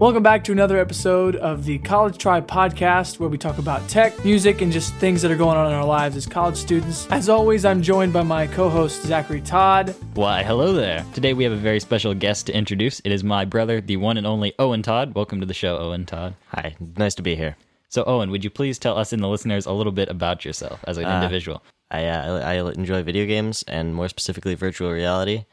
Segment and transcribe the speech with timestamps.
[0.00, 4.24] Welcome back to another episode of the College Try podcast, where we talk about tech,
[4.24, 7.06] music, and just things that are going on in our lives as college students.
[7.12, 9.94] As always, I'm joined by my co host, Zachary Todd.
[10.14, 11.06] Why, hello there.
[11.14, 12.98] Today we have a very special guest to introduce.
[13.00, 15.14] It is my brother, the one and only Owen Todd.
[15.14, 16.34] Welcome to the show, Owen Todd.
[16.48, 17.56] Hi, nice to be here.
[17.88, 20.80] So, Owen, would you please tell us and the listeners a little bit about yourself
[20.88, 21.62] as an individual?
[21.92, 25.44] I, uh, I I enjoy video games and more specifically virtual reality,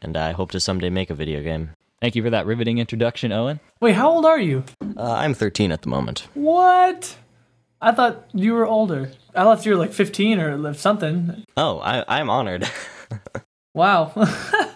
[0.00, 1.70] and I hope to someday make a video game.
[2.00, 3.60] Thank you for that riveting introduction, Owen.
[3.80, 4.64] Wait, how old are you?
[4.96, 6.28] Uh, I'm 13 at the moment.
[6.34, 7.16] What?
[7.80, 9.10] I thought you were older.
[9.34, 11.44] I thought you were like 15 or something.
[11.56, 12.68] Oh, I, I'm honored.
[13.74, 14.06] Wow.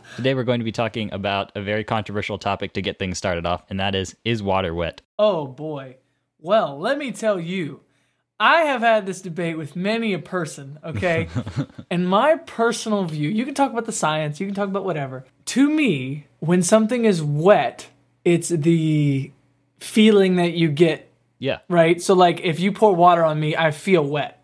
[0.16, 3.44] Today we're going to be talking about a very controversial topic to get things started
[3.46, 5.00] off, and that is is water wet?
[5.18, 5.96] oh boy.
[6.38, 7.80] Well, let me tell you,
[8.42, 11.28] I have had this debate with many a person, okay?
[11.90, 15.24] and my personal view, you can talk about the science, you can talk about whatever.
[15.46, 17.86] To me, when something is wet,
[18.24, 19.30] it's the
[19.78, 21.58] feeling that you get Yeah.
[21.68, 22.02] right?
[22.02, 24.42] So like if you pour water on me, I feel wet,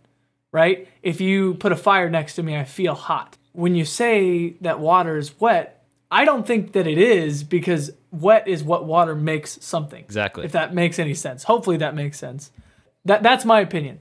[0.52, 0.86] right?
[1.02, 3.36] If you put a fire next to me, I feel hot.
[3.50, 8.46] When you say that water is wet, I don't think that it is because wet
[8.46, 10.04] is what water makes something.
[10.04, 10.44] Exactly.
[10.44, 11.42] If that makes any sense.
[11.42, 12.52] Hopefully that makes sense.
[13.04, 14.00] That that's my opinion.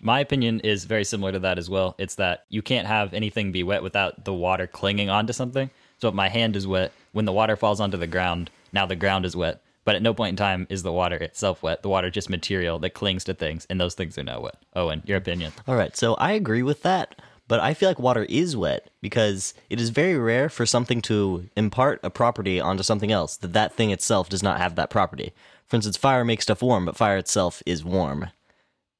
[0.00, 1.94] My opinion is very similar to that as well.
[1.98, 5.70] It's that you can't have anything be wet without the water clinging onto something.
[5.98, 8.96] So if my hand is wet, when the water falls onto the ground, now the
[8.96, 9.62] ground is wet.
[9.84, 11.82] But at no point in time is the water itself wet.
[11.82, 14.56] The water is just material that clings to things, and those things are now wet.
[14.74, 15.52] Owen, your opinion.
[15.66, 19.54] All right, so I agree with that, but I feel like water is wet because
[19.68, 23.74] it is very rare for something to impart a property onto something else that that
[23.74, 25.32] thing itself does not have that property.
[25.66, 28.30] For instance, fire makes stuff warm, but fire itself is warm.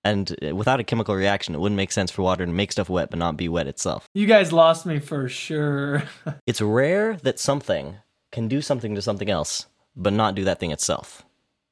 [0.04, 2.90] And uh, without a chemical reaction, it wouldn't make sense for water to make stuff
[2.90, 4.06] wet but not be wet itself.
[4.14, 6.04] You guys lost me for sure.
[6.46, 7.96] It's rare that something
[8.30, 11.24] can do something to something else, but not do that thing itself.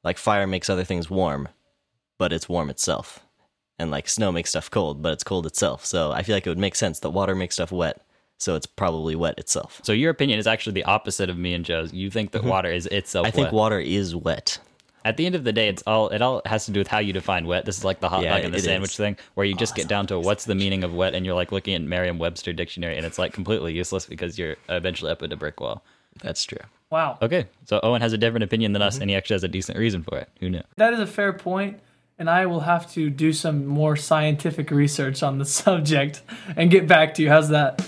[0.03, 1.47] Like fire makes other things warm,
[2.17, 3.19] but it's warm itself.
[3.77, 5.85] And like snow makes stuff cold, but it's cold itself.
[5.85, 8.01] So I feel like it would make sense that water makes stuff wet,
[8.39, 9.81] so it's probably wet itself.
[9.83, 11.93] So your opinion is actually the opposite of me and Joe's.
[11.93, 14.59] You think that water is itself I think water is wet.
[15.05, 16.99] At the end of the day, it's all it all has to do with how
[16.99, 17.65] you define wet.
[17.65, 18.97] This is like the hot Yeah, dog and the sandwich is.
[18.97, 21.51] thing, where you just get down to what's the meaning of wet, and you're like
[21.51, 25.35] looking at Merriam-Webster dictionary, and it's like completely useless because you're eventually up at a
[25.35, 25.83] brick wall.
[26.21, 26.59] That's true.
[26.89, 27.17] wow.
[27.21, 29.03] Okay, so Owen has a different opinion than us, mm-hmm.
[29.03, 30.29] and he actually has a decent reason for it.
[30.39, 30.61] Who knew?
[30.77, 31.79] That is a fair point,
[32.19, 36.21] and I will have to do some more scientific research on the subject
[36.55, 37.29] and get back to you.
[37.29, 37.85] How's that?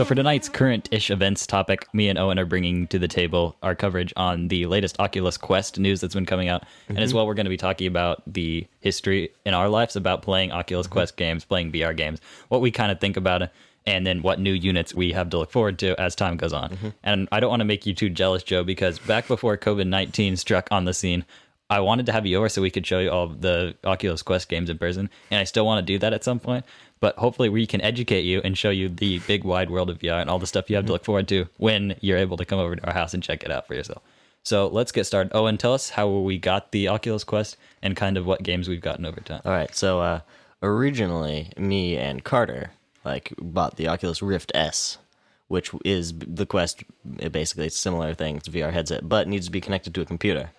[0.00, 3.74] So for tonight's current-ish events topic, me and Owen are bringing to the table our
[3.74, 7.18] coverage on the latest Oculus Quest news that's been coming out, and as mm-hmm.
[7.18, 10.86] well we're going to be talking about the history in our lives about playing Oculus
[10.86, 10.94] mm-hmm.
[10.94, 12.18] Quest games, playing VR games,
[12.48, 13.50] what we kind of think about it,
[13.84, 16.70] and then what new units we have to look forward to as time goes on.
[16.70, 16.88] Mm-hmm.
[17.02, 20.66] And I don't want to make you too jealous, Joe, because back before COVID-19 struck
[20.70, 21.26] on the scene,
[21.68, 24.48] I wanted to have you over so we could show you all the Oculus Quest
[24.48, 26.64] games in person, and I still want to do that at some point.
[27.00, 30.20] But hopefully, we can educate you and show you the big wide world of VR
[30.20, 32.58] and all the stuff you have to look forward to when you're able to come
[32.58, 34.02] over to our house and check it out for yourself.
[34.42, 35.34] So let's get started.
[35.34, 38.80] Owen, tell us how we got the Oculus Quest and kind of what games we've
[38.80, 39.40] gotten over time.
[39.44, 40.20] All right, so uh,
[40.62, 42.70] originally, me and Carter
[43.04, 44.98] like bought the Oculus Rift S,
[45.48, 46.84] which is the Quest.
[47.18, 48.36] It basically, it's a similar thing.
[48.36, 50.50] It's VR headset, but needs to be connected to a computer.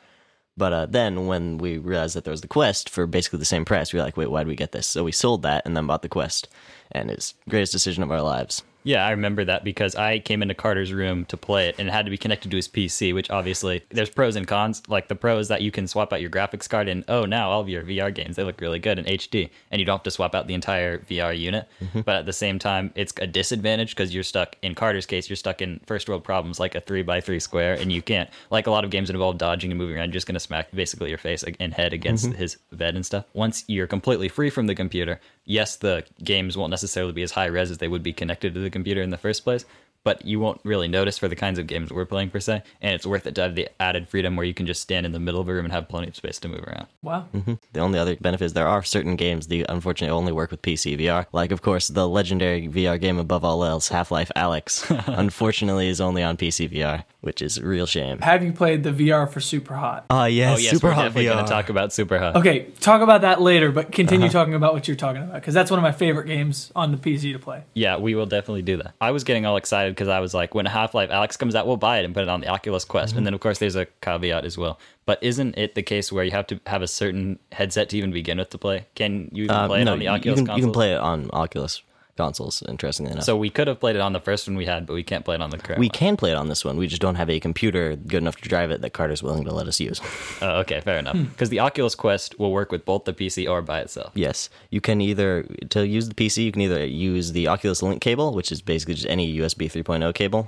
[0.57, 3.65] But uh, then, when we realized that there was the Quest for basically the same
[3.65, 5.75] price, we were like, "Wait, why did we get this?" So we sold that and
[5.75, 6.47] then bought the Quest,
[6.91, 8.63] and it's greatest decision of our lives.
[8.83, 11.91] Yeah, I remember that because I came into Carter's room to play it and it
[11.91, 14.81] had to be connected to his PC, which obviously there's pros and cons.
[14.87, 17.51] Like the pro is that you can swap out your graphics card and oh now
[17.51, 20.03] all of your VR games they look really good in HD and you don't have
[20.03, 21.67] to swap out the entire VR unit.
[21.81, 22.01] Mm-hmm.
[22.01, 25.35] But at the same time, it's a disadvantage because you're stuck in Carter's case, you're
[25.35, 28.67] stuck in first world problems like a three by three square and you can't like
[28.67, 31.09] a lot of games that involve dodging and moving around, you're just gonna smack basically
[31.09, 32.35] your face and head against mm-hmm.
[32.35, 33.25] his bed and stuff.
[33.33, 37.45] Once you're completely free from the computer, yes, the games won't necessarily be as high
[37.45, 39.65] res as they would be connected to the computer in the first place,
[40.03, 42.63] but you won't really notice for the kinds of games we're playing per se.
[42.81, 45.11] And it's worth it to have the added freedom where you can just stand in
[45.11, 46.87] the middle of a room and have plenty of space to move around.
[47.01, 47.27] Wow.
[47.73, 50.99] The only other benefit is there are certain games that unfortunately only work with PC
[50.99, 51.25] VR.
[51.31, 56.01] Like, of course, the legendary VR game above all else, Half Life Alyx, unfortunately is
[56.01, 58.19] only on PC VR, which is a real shame.
[58.19, 60.05] Have you played the VR for Super Hot?
[60.09, 62.35] Oh, yes, Oh yes, Super we're Hot definitely going to talk about Super Hot.
[62.37, 64.33] Okay, talk about that later, but continue Uh-huh.
[64.33, 66.97] talking about what you're talking about because that's one of my favorite games on the
[66.97, 67.63] PC to play.
[67.73, 68.93] Yeah, we will definitely do that.
[68.99, 71.67] I was getting all excited because I was like, when Half Life Alyx comes out,
[71.67, 73.15] we'll buy it and put it on the Oculus Quest.
[73.15, 74.79] And then, of course, there's a caveat as well.
[75.05, 78.11] But isn't it the case where you have to have a certain headset to even
[78.11, 78.87] begin with to play?
[78.95, 80.57] Can you even Uh, play it on the Oculus you can, console?
[80.57, 81.81] you can play it on Oculus
[82.23, 82.55] consoles.
[82.73, 84.93] Interestingly enough, So we could have played it on the first one we had, but
[84.93, 85.99] we can't play it on the current we one.
[86.01, 86.75] can play it on this one.
[86.83, 89.53] We just don't have a computer good enough to drive it that Carter's willing to
[89.59, 89.99] let us use.
[90.43, 91.17] Oh, okay, fair enough.
[91.33, 94.11] Because the Oculus Quest will work with both the PC or by itself.
[94.15, 95.43] Yes, you can either
[95.75, 98.95] to use the PC, you can either use the Oculus Link cable, which is basically
[98.95, 100.43] just any USB 3.0 cable,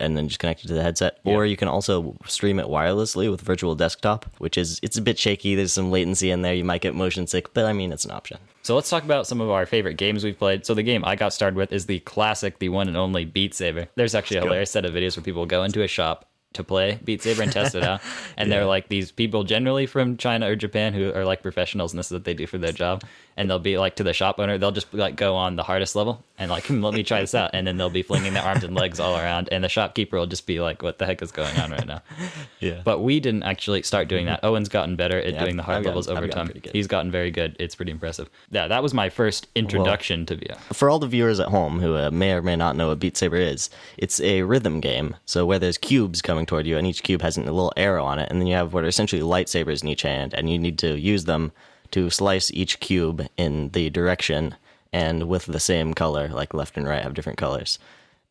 [0.00, 1.18] and then just connect it to the headset.
[1.24, 5.18] Or you can also stream it wirelessly with Virtual Desktop, which is it's a bit
[5.18, 5.54] shaky.
[5.54, 6.54] There's some latency in there.
[6.54, 8.38] You might get motion sick, but I mean it's an option.
[8.62, 10.66] So let's talk about some of our favorite games we've played.
[10.66, 13.54] So the game I got started with is the classic, the one and only Beat
[13.54, 13.88] Saber.
[13.94, 16.98] There's actually a hilarious set of videos where people go into a shop to play
[17.04, 18.00] Beat Saber and test it out.
[18.36, 21.98] And they're like these people generally from China or Japan who are like professionals and
[21.98, 23.02] this is what they do for their job.
[23.38, 25.94] And they'll be like to the shop owner, they'll just like go on the hardest
[25.94, 27.50] level and like, let me try this out.
[27.52, 29.48] And then they'll be flinging their arms and legs all around.
[29.52, 32.00] And the shopkeeper will just be like, what the heck is going on right now?
[32.58, 32.80] Yeah.
[32.84, 34.40] But we didn't actually start doing that.
[34.42, 36.50] Owen's gotten better at Yeah, doing the hard gotten- levels over time.
[36.72, 37.54] He's gotten very good.
[37.58, 38.30] It's pretty impressive.
[38.50, 40.56] Yeah, that was my first introduction to VR.
[40.72, 43.16] For all the viewers at home who uh, may or may not know what Beat
[43.18, 43.68] Saber is,
[43.98, 45.14] it's a rhythm game.
[45.26, 48.18] So where there's cubes coming toward you, and each cube has a little arrow on
[48.18, 50.78] it, and then you have what are essentially lightsabers in each hand, and you need
[50.78, 51.52] to use them
[51.92, 54.54] to slice each cube in the direction
[54.92, 57.78] and with the same color, like left and right have different colors.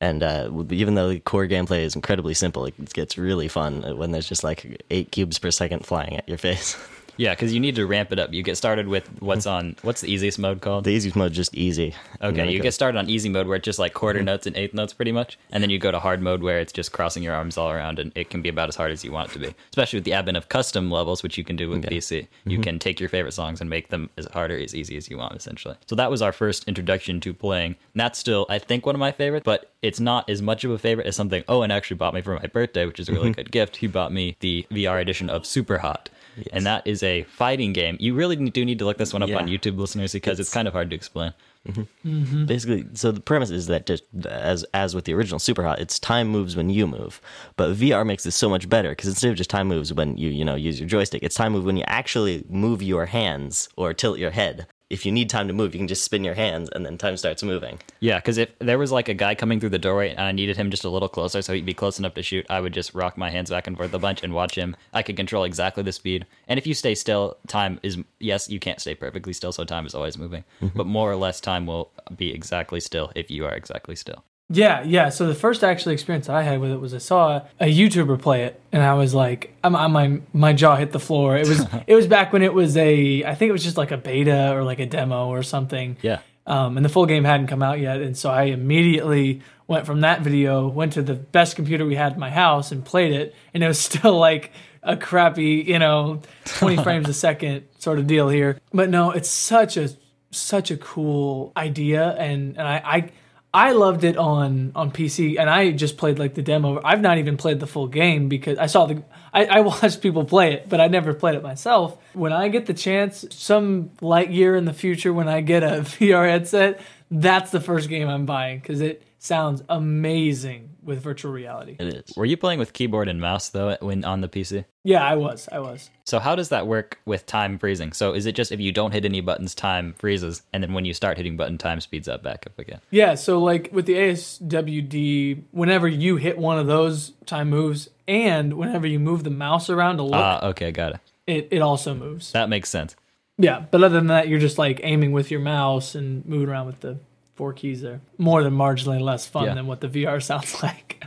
[0.02, 4.12] And uh, even though the core gameplay is incredibly simple, it gets really fun when
[4.12, 6.78] there's just like eight cubes per second flying at your face.
[7.18, 8.34] Yeah, because you need to ramp it up.
[8.34, 10.84] You get started with what's on what's the easiest mode called?
[10.84, 11.96] the easiest mode is just easy.
[12.22, 14.26] Okay, you goes- get started on easy mode where it's just like quarter mm-hmm.
[14.26, 16.74] notes and eighth notes pretty much, and then you go to hard mode where it's
[16.74, 19.12] just crossing your arms all around, and it can be about as hard as you
[19.12, 19.56] want it to be.
[19.70, 22.64] Especially with the advent of custom levels, which you can do with PC, you mm-hmm.
[22.64, 25.18] can take your favorite songs and make them as hard or as easy as you
[25.18, 25.76] want, essentially.
[25.88, 27.76] So that was our first introduction to playing.
[27.94, 30.72] And that's still, I think, one of my favorites, but it's not as much of
[30.72, 33.14] a favorite as something oh, Owen actually bought me for my birthday, which is a
[33.14, 33.36] really mm-hmm.
[33.36, 33.78] good gift.
[33.78, 36.10] He bought me the VR edition of Super Hot.
[36.52, 37.98] And that is a fighting game.
[38.00, 39.38] You really do need to look this one up Yeah.
[39.38, 41.34] on YouTube, listeners, because it's kind of hard to explain.
[41.68, 41.82] Mm-hmm.
[42.08, 42.46] Mm-hmm.
[42.46, 45.98] basically so the premise is that just as as with the original super hot it's
[45.98, 47.20] time moves when you move
[47.58, 50.30] but vr makes this so much better because instead of just time moves when you
[50.30, 53.96] you know use your joystick it's time move when you actually move your hands or
[53.96, 56.70] tilt your head if you need time to move you can just spin your hands
[56.74, 59.70] and then time starts moving Yeah, because if there was like a guy coming through
[59.70, 62.14] the doorway and I needed him just a little closer so he'd be close enough
[62.16, 64.56] to shoot, I would just rock my hands back and forth a bunch and watch
[64.56, 64.76] him.
[64.94, 66.26] I could control exactly the speed.
[66.48, 69.86] And if you stay still, time is, yes, you can't stay perfectly still, so time
[69.86, 70.44] is always moving.
[70.62, 70.78] Mm-hmm.
[70.78, 74.24] But more or less, time will be exactly still if you are exactly still.
[74.50, 75.10] Yeah, yeah.
[75.10, 78.22] So the first actual experience that I had with it was I saw a YouTuber
[78.22, 81.36] play it, and I was like, I'm, I'm, my my jaw hit the floor.
[81.36, 83.92] It was it was back when it was a I think it was just like
[83.92, 85.98] a beta or like a demo or something.
[86.02, 86.20] Yeah.
[86.48, 90.02] Um, and the full game hadn't come out yet, and so I immediately went from
[90.02, 93.34] that video, went to the best computer we had in my house, and played it,
[93.52, 94.52] and it was still like
[94.84, 98.62] a crappy, you know, 20 frames a second sort of deal here.
[98.72, 99.90] But no, it's such a
[100.30, 102.82] such a cool idea, and and I.
[102.86, 103.12] I
[103.56, 106.82] I loved it on on PC, and I just played like the demo.
[106.84, 109.02] I've not even played the full game because I saw the
[109.34, 111.98] I, I watched people play it, but I never played it myself.
[112.12, 115.68] When I get the chance, some light year in the future, when I get a
[115.84, 121.76] VR headset, that's the first game I'm buying because it sounds amazing with virtual reality.
[121.80, 124.66] it is Were you playing with keyboard and mouse though when on the PC?
[124.84, 125.90] Yeah, I was, I was.
[126.06, 127.92] So how does that work with time freezing?
[127.92, 130.86] So is it just if you don't hit any buttons, time freezes, and then when
[130.86, 132.80] you start hitting button, time speeds up back up again?
[132.92, 138.54] Yeah, so like with the ASWD, whenever you hit one of those time moves, and
[138.54, 141.00] whenever you move the mouse around to look, Ah, okay, got it.
[141.28, 142.32] it, it also moves.
[142.32, 142.96] That makes sense.
[143.38, 146.68] Yeah, but other than that, you're just like aiming with your mouse and moving around
[146.68, 147.00] with the
[147.36, 148.02] four keys there.
[148.18, 149.54] More than marginally less fun Yeah.
[149.56, 151.04] than what the VR sounds like.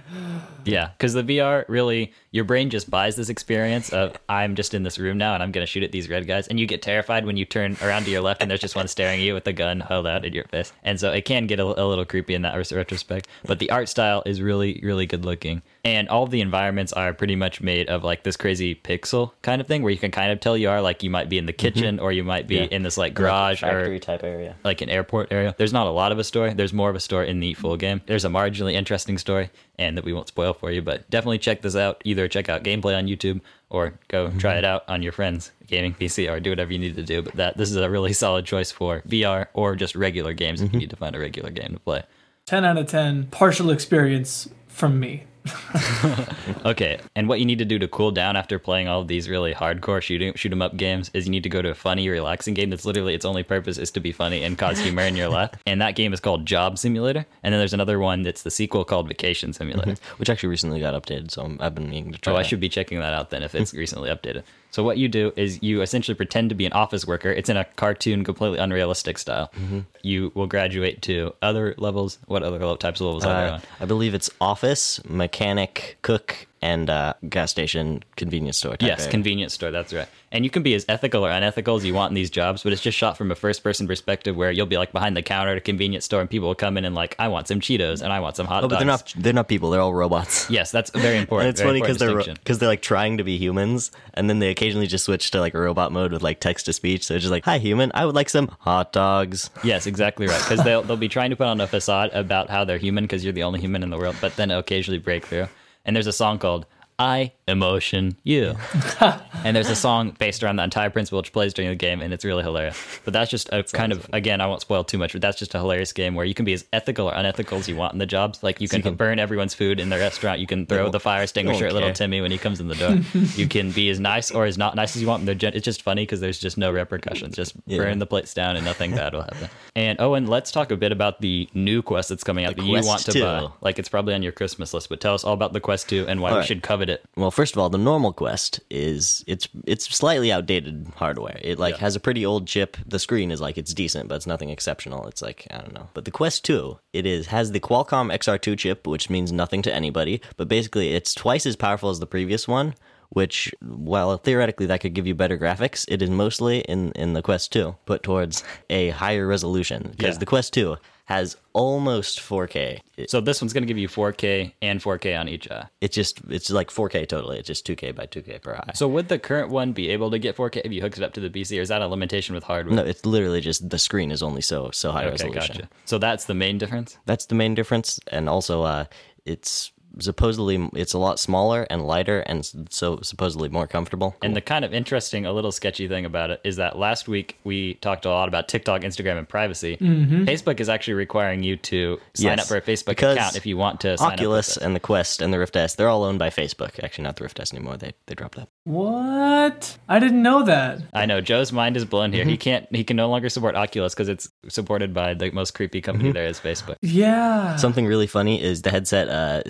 [0.64, 4.82] Yeah, because the VR really, your brain just buys this experience of I'm just in
[4.82, 6.47] this room now and I'm going to shoot at these red guys.
[6.49, 8.88] And you get terrified when you turn around to your left and there's just one
[8.88, 10.73] staring at you with a gun held out at your face.
[10.82, 13.28] And so it can get a, a little creepy in that retrospect.
[13.44, 15.62] But the art style is really, really good looking.
[15.88, 19.66] And all the environments are pretty much made of like this crazy pixel kind of
[19.66, 21.52] thing where you can kind of tell you are like you might be in the
[21.52, 21.75] mm-hmm.
[21.75, 22.68] kitchen or you might be Yeah.
[22.71, 25.54] in this like garage or factory type area like an airport area.
[25.57, 26.52] There's not a lot of a story.
[26.54, 28.02] There's more of a story in the full game.
[28.07, 30.83] There's a marginally interesting story, and that we won't spoil for you.
[30.83, 32.02] But definitely check this out.
[32.04, 33.40] Either check out gameplay on YouTube
[33.71, 34.38] or go mm-hmm.
[34.38, 37.23] try it out on your friend's gaming PC, or do whatever you need to do.
[37.23, 40.66] But that this is a really solid choice for VR or just regular games if
[40.66, 40.78] you mm-hmm.
[40.78, 42.02] need to find a regular game to play.
[42.47, 45.25] 10 out of 10, partial experience from me.
[46.64, 49.28] Okay, and what you need to do to cool down after playing all of these
[49.28, 52.09] really hardcore shooting shoot 'em up games is you need to go to a funny,
[52.09, 55.17] relaxing game that's literally its only purpose is to be funny and cause humor in
[55.17, 55.50] your life.
[55.67, 57.26] And that game is called Job Simulator.
[57.43, 59.93] And then there's another one that's the sequel called Vacation Simulator.
[59.93, 60.19] Mm-hmm.
[60.19, 62.69] which actually recently got updated so i've been meaning to try Oh, I should be
[62.69, 64.43] checking that out then if it's recently updated.
[64.71, 67.31] So what you do is you essentially pretend to be an office worker.
[67.31, 69.51] It's in a cartoon, completely unrealistic style.
[69.57, 69.81] Mm-hmm.
[70.03, 72.19] You will graduate to other levels.
[72.27, 73.63] What other types of levels are there Uh, on?
[73.81, 78.77] I believe it's office, mechanic, cook, and uh, gas station, convenience store.
[78.81, 79.11] Yes, area.
[79.11, 79.71] convenience store.
[79.71, 80.09] That's right.
[80.31, 82.73] And you can be as ethical or unethical as you want in these jobs, but
[82.73, 85.57] it's just shot from a first-person perspective, where you'll be like behind the counter at
[85.57, 88.12] a convenience store, and people will come in and like, I want some Cheetos and
[88.12, 88.65] I want some hot dogs.
[88.65, 89.15] Oh, but they're not.
[89.17, 89.71] They're not people.
[89.71, 90.47] They're all robots.
[90.59, 91.47] Yes, that's very important.
[91.47, 94.38] And it's very funny because they're because they're like trying to be humans, and then
[94.38, 97.05] they occasionally just switch to like a robot mode with like text to speech.
[97.05, 97.93] So it's just like, "Hi, human.
[97.95, 100.41] I would like some hot dogs." Yes, exactly right.
[100.41, 103.23] Because they'll they'll be trying to put on a facade about how they're human because
[103.23, 105.47] you're the only human in the world, but then occasionally break through.
[105.88, 106.66] And there's a song called
[106.99, 108.57] "I Emotion You,"
[109.00, 112.12] and there's a song based around that entire principle which plays during the game, and
[112.12, 112.76] it's really hilarious.
[113.05, 115.55] But that's just a kind of again, I won't spoil too much, but that's just
[115.55, 117.99] a hilarious game where you can be as ethical or unethical as you want in
[117.99, 118.43] the jobs.
[118.43, 121.67] Like you can, burn everyone's food in the restaurant, you can throw the fire extinguisher
[121.67, 121.93] at little.
[121.93, 122.99] Timmy when he comes in the door.
[123.37, 125.25] you can be as nice or as not nice as you want.
[125.38, 127.35] Gen- it's just funny because there's just no repercussions.
[127.35, 127.78] Just Yeah.
[127.78, 129.49] burn the plates down and nothing bad will happen.
[129.75, 132.67] And Owen, let's talk a bit about the new quest that's coming out The that
[132.69, 133.23] you want to 2.
[133.23, 133.49] buy.
[133.61, 136.07] Like it's probably on your Christmas list, but tell us all about the Quest 2
[136.09, 136.47] and why we Alright.
[136.49, 137.04] should covet it.
[137.16, 141.38] Well, first of all, the normal Quest is it's it's slightly outdated hardware.
[141.42, 141.80] It like Yeah.
[141.80, 142.76] has a pretty old chip.
[142.87, 145.07] The screen is like it's decent, but it's nothing exceptional.
[145.07, 145.88] It's like I don't know.
[145.95, 149.75] But the Quest 2, it is has the Qualcomm XR2 chip, which means nothing to
[149.75, 152.75] anybody, but basically it's twice as powerful as the previous one.
[153.11, 157.23] Which, while theoretically that could give you better graphics, it is mostly in in the
[157.23, 160.18] Quest 2 put towards a higher resolution because Yeah.
[160.21, 160.76] the Quest 2
[161.09, 162.81] has almost 4K.
[162.99, 165.67] It, So this one's going to give you 4K and 4K on each eye.
[165.81, 167.38] it's just it's like 4K totally.
[167.38, 168.73] It's just 2K by 2K per eye.
[168.75, 171.15] So would the current one be able to get 4K if you hooked it up
[171.15, 172.77] to the PC, or is that a limitation with hardware?
[172.77, 175.57] No, it's literally just the screen is only so so high Okay, resolution.
[175.57, 175.69] gotcha.
[175.87, 176.99] So that's the main difference.
[177.07, 178.85] That's the main difference, and also uh,
[179.25, 184.17] it's supposedly it's a lot smaller and lighter, and so supposedly more comfortable.
[184.23, 187.38] And the kind of interesting, a little sketchy thing about it is that last week
[187.45, 189.76] we talked a lot about TikTok, Instagram, and privacy.
[189.76, 190.25] Mm-hmm.
[190.25, 193.57] Facebook is actually requiring you to sign Yes, up for a Facebook account if you
[193.57, 194.61] want to sign Oculus up.
[194.61, 196.83] with and the Quest and the Rift S, they're all owned by Facebook.
[196.83, 197.76] Actually, not the Rift S anymore.
[197.76, 198.49] They they dropped that.
[198.64, 199.78] What?
[199.88, 200.83] I didn't know that.
[200.93, 202.25] I know Joe's mind is blown here.
[202.25, 202.40] He mm-hmm.
[202.40, 202.67] can't.
[202.71, 206.14] He can no longer support Oculus because it's supported by the most creepy company mm-hmm.
[206.14, 206.76] there is, Facebook.
[206.83, 207.57] Yeah.
[207.57, 209.09] Something really funny is the headset.
[209.09, 209.43] Uh,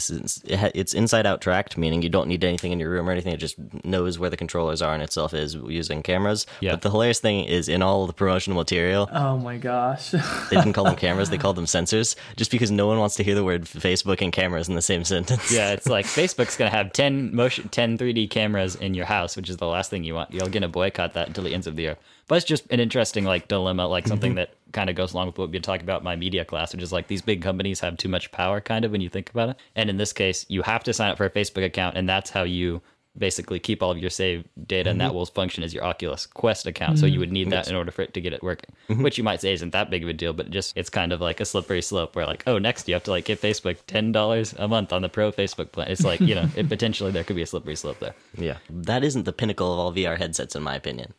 [0.45, 3.33] is- it's inside out tracked, meaning you don't need anything in your room or anything.
[3.33, 6.47] It just knows where the controllers are and itself is using cameras.
[6.61, 6.73] Yeah.
[6.73, 10.11] But the hilarious thing is, in all the promotional material, Oh my gosh.
[10.11, 10.21] They
[10.57, 13.35] didn't call them cameras, they called them sensors, just because no one wants to hear
[13.35, 15.51] the word Facebook and cameras in the same sentence.
[15.53, 19.49] Yeah, it's like Facebook's gonna have 10 motion, 10 3D cameras in your house, which
[19.51, 20.33] is the last thing you want.
[20.33, 21.97] You're gonna boycott that until the ends of the year.
[22.27, 25.39] But it's just an interesting like dilemma, like something that kind of goes along with
[25.39, 27.81] what we've been talking about in my media class, which is like these big companies
[27.81, 29.57] have too much power, kind of when you think about it.
[29.75, 32.31] And in this case, you have to sign up for a Facebook account, and that's
[32.31, 32.83] how you
[33.19, 35.17] basically keep all of your saved data, and that mm-hmm.
[35.17, 36.99] will function as your Oculus Quest account.
[36.99, 39.03] So you would need that in order for it to get it working, mm-hmm.
[39.03, 41.21] which you might say isn't that big of a deal, but just it's kind of
[41.21, 44.13] like a slippery slope where like, oh, next you have to like give Facebook ten
[44.13, 45.89] dollars a month on the Pro Facebook plan.
[45.89, 48.15] It's like you know, it potentially there could be a slippery slope there.
[48.37, 48.59] Yeah.
[48.71, 51.15] That isn't the pinnacle of all VR headsets, in my opinion.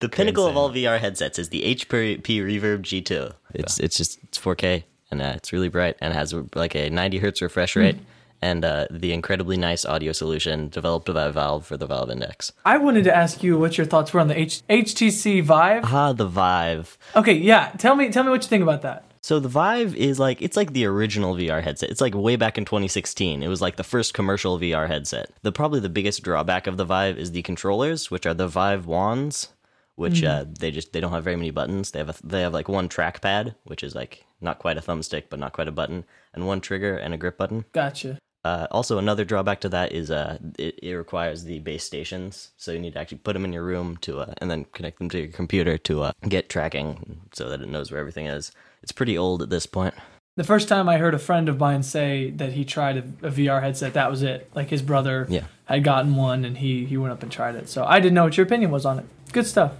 [0.00, 3.32] The pinnacle of all VR headsets is the HP Reverb G2.
[3.54, 7.18] It's it's just it's 4K and uh, it's really bright and has like a 90
[7.18, 7.96] hertz refresh rate
[8.40, 12.52] and uh, the incredibly nice audio solution developed by Valve for the Valve Index.
[12.64, 15.82] I wanted to ask you what your thoughts were on the H- HTC Vive.
[15.84, 16.96] Ah, the Vive.
[17.16, 17.72] Okay, yeah.
[17.78, 19.04] Tell me, tell me what you think about that.
[19.20, 21.90] So the Vive is like it's like the original VR headset.
[21.90, 23.42] It's like way back in 2016.
[23.42, 25.30] It was like the first commercial VR headset.
[25.42, 28.86] The probably the biggest drawback of the Vive is the controllers, which are the Vive
[28.86, 29.48] wands,
[29.98, 31.90] which uh, they just they don't have very many buttons.
[31.90, 35.24] They have a, they have like one trackpad, which is like not quite a thumbstick
[35.28, 37.64] but not quite a button, and one trigger and a grip button.
[37.72, 38.18] Gotcha.
[38.44, 42.70] Uh, also, another drawback to that is uh, it, it requires the base stations, so
[42.70, 45.10] you need to actually put them in your room to, uh, and then connect them
[45.10, 48.52] to your computer to uh, get tracking, so that it knows where everything is.
[48.82, 49.94] It's pretty old at this point.
[50.36, 53.30] The first time I heard a friend of mine say that he tried a, a
[53.32, 54.48] VR headset, that was it.
[54.54, 55.46] Like his brother Yeah.
[55.64, 57.68] had gotten one, and he he went up and tried it.
[57.68, 59.06] So I didn't know what your opinion was on it.
[59.32, 59.72] Good stuff.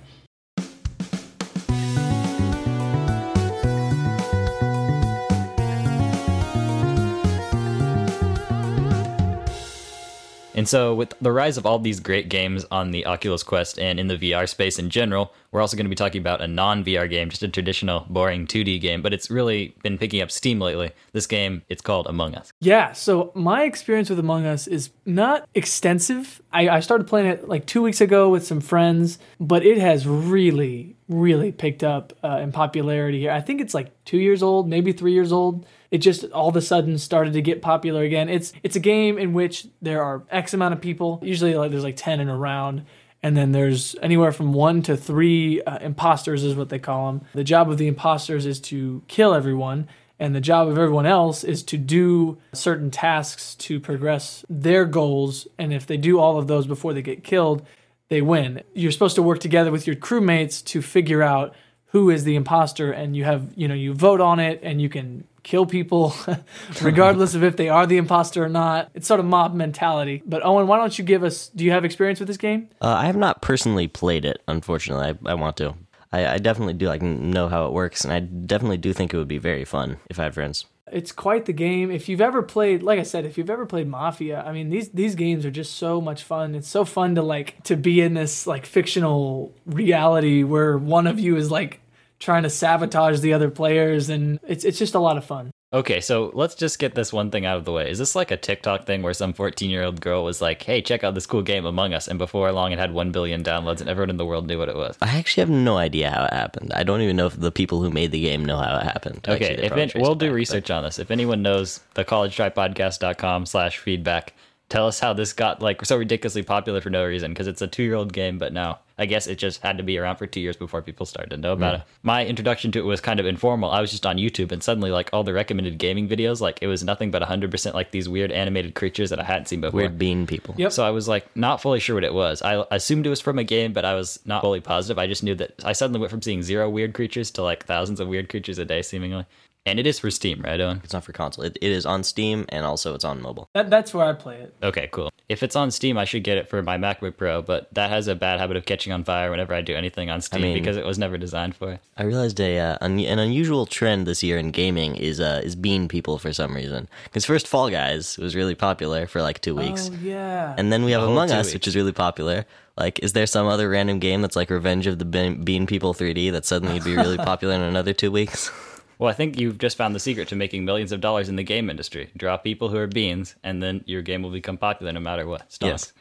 [10.58, 14.00] And so, with the rise of all these great games on the Oculus Quest and
[14.00, 16.84] in the VR space in general, we're also going to be talking about a non
[16.84, 20.60] VR game, just a traditional, boring 2D game, but it's really been picking up steam
[20.60, 20.90] lately.
[21.12, 22.52] This game, it's called Among Us.
[22.60, 26.42] Yeah, so my experience with Among Us is not extensive.
[26.52, 30.06] I, I started playing it like two weeks ago with some friends, but it has
[30.06, 33.30] really, really picked up uh, in popularity here.
[33.30, 35.66] I think it's like two years old, maybe three years old.
[35.90, 38.28] It just all of a sudden started to get popular again.
[38.28, 41.18] It's it's a game in which there are X amount of people.
[41.22, 42.84] Usually, like there's like ten in a round,
[43.28, 47.26] and then there's anywhere from one to three uh, imposters, is what they call them.
[47.34, 49.86] The job of the imposters is to kill everyone,
[50.18, 55.46] and the job of everyone else is to do certain tasks to progress their goals.
[55.58, 57.66] And if they do all of those before they get killed,
[58.08, 58.62] they win.
[58.72, 61.54] You're supposed to work together with your crewmates to figure out
[61.88, 64.88] who is the imposter, and you have you know you vote on it, and you
[64.88, 66.14] can kill people
[66.82, 68.90] regardless of if they are the imposter or not.
[68.94, 70.22] It's sort of mob mentality.
[70.26, 71.48] But Owen, why don't you give us?
[71.48, 72.68] Do you have experience with this game?
[72.82, 75.06] Uh, I have not personally played it, unfortunately.
[75.06, 75.74] I, I want to.
[76.12, 79.16] I, I definitely do like know how it works, and I definitely do think it
[79.16, 80.66] would be very fun if I had friends.
[80.90, 81.90] It's quite the game.
[81.90, 84.90] If you've ever played, like I said, if you've ever played Mafia, I mean these
[84.90, 86.54] these games are just so much fun.
[86.54, 91.18] It's so fun to like to be in this like fictional reality where one of
[91.18, 91.80] you is like
[92.18, 95.50] trying to sabotage the other players and it's it's just a lot of fun.
[95.70, 97.90] Okay, so let's just get this one thing out of the way.
[97.90, 100.80] Is this like a TikTok thing where some 14 year old girl was like, hey,
[100.80, 103.80] check out this cool game Among Us, and before long it had 1 billion downloads
[103.80, 104.96] and everyone in the world knew what it was?
[105.02, 106.72] I actually have no idea how it happened.
[106.74, 109.26] I don't even know if the people who made the game know how it happened.
[109.28, 110.98] Okay, Actually, if it, we'll it do back, but- research on this.
[110.98, 114.32] If anyone knows the collegetrypodcast.com slash feedback,
[114.70, 117.66] tell us how this got like so ridiculously popular for no reason because it's a
[117.66, 120.26] two year old game, but now I guess it just had to be around for
[120.26, 121.80] two years before people started to know about hmm.
[121.80, 121.86] it.
[122.02, 123.70] My introduction to it was kind of informal.
[123.70, 126.66] I was just on YouTube and suddenly like all the recommended gaming videos, like it
[126.66, 129.78] was nothing but 100% like these weird animated creatures that I hadn't seen before.
[129.78, 130.54] Weird bean people.
[130.58, 130.72] Yep.
[130.72, 132.42] So I was like not fully sure what it was.
[132.42, 134.98] I assumed it was from a game, but I was not fully positive.
[134.98, 138.00] I just knew that I suddenly went from seeing zero weird creatures to like thousands
[138.00, 139.26] of weird creatures a day, seemingly.
[139.68, 140.80] And it is for Steam, right, Owen?
[140.84, 141.44] It's not for console.
[141.44, 143.48] It, it is on Steam and also it's on mobile.
[143.54, 144.54] That, that's where I play it.
[144.62, 145.10] Okay, cool.
[145.28, 148.08] If it's on Steam, I should get it for my MacBook Pro, but that has
[148.08, 150.76] a bad habit of catching on fire whenever I do anything on Steam mean- because
[150.78, 151.80] it was never designed for it.
[151.98, 155.54] I realized a uh, un- an unusual trend this year in gaming is uh, is
[155.54, 156.88] bean people for some reason.
[157.04, 160.54] Because first Fall Guys was really popular for like two weeks, Oh yeah.
[160.56, 161.54] and then we have whole Among Us, weeks.
[161.54, 162.46] which is really popular.
[162.78, 165.92] Like, is there some other random game that's like Revenge of the Bean, bean People
[165.92, 168.50] 3D that suddenly would be really popular in another two weeks?
[168.98, 171.44] Well, I think you've just found the secret to making millions of dollars in the
[171.44, 172.10] game industry.
[172.16, 175.48] Draw people who are beans, and then your game will become popular no matter what.
[175.48, 175.62] Stonks.
[175.68, 175.92] Yes.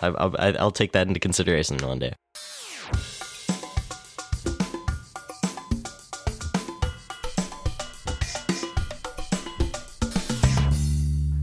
[0.00, 2.14] I'll, I'll take that into consideration one day.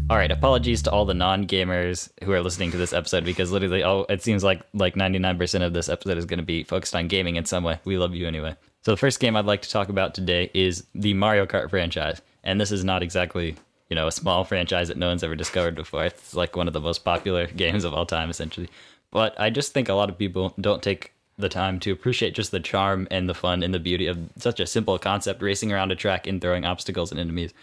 [0.09, 3.85] All right, apologies to all the non-gamers who are listening to this episode because literally,
[3.85, 7.07] oh, it seems like like 99% of this episode is going to be focused on
[7.07, 7.79] gaming in some way.
[7.85, 8.57] We love you anyway.
[8.81, 12.21] So the first game I'd like to talk about today is the Mario Kart franchise,
[12.43, 13.55] and this is not exactly
[13.89, 16.05] you know a small franchise that no one's ever discovered before.
[16.05, 18.69] It's like one of the most popular games of all time, essentially.
[19.11, 22.51] But I just think a lot of people don't take the time to appreciate just
[22.51, 25.91] the charm and the fun and the beauty of such a simple concept racing around
[25.91, 27.53] a track and throwing obstacles and enemies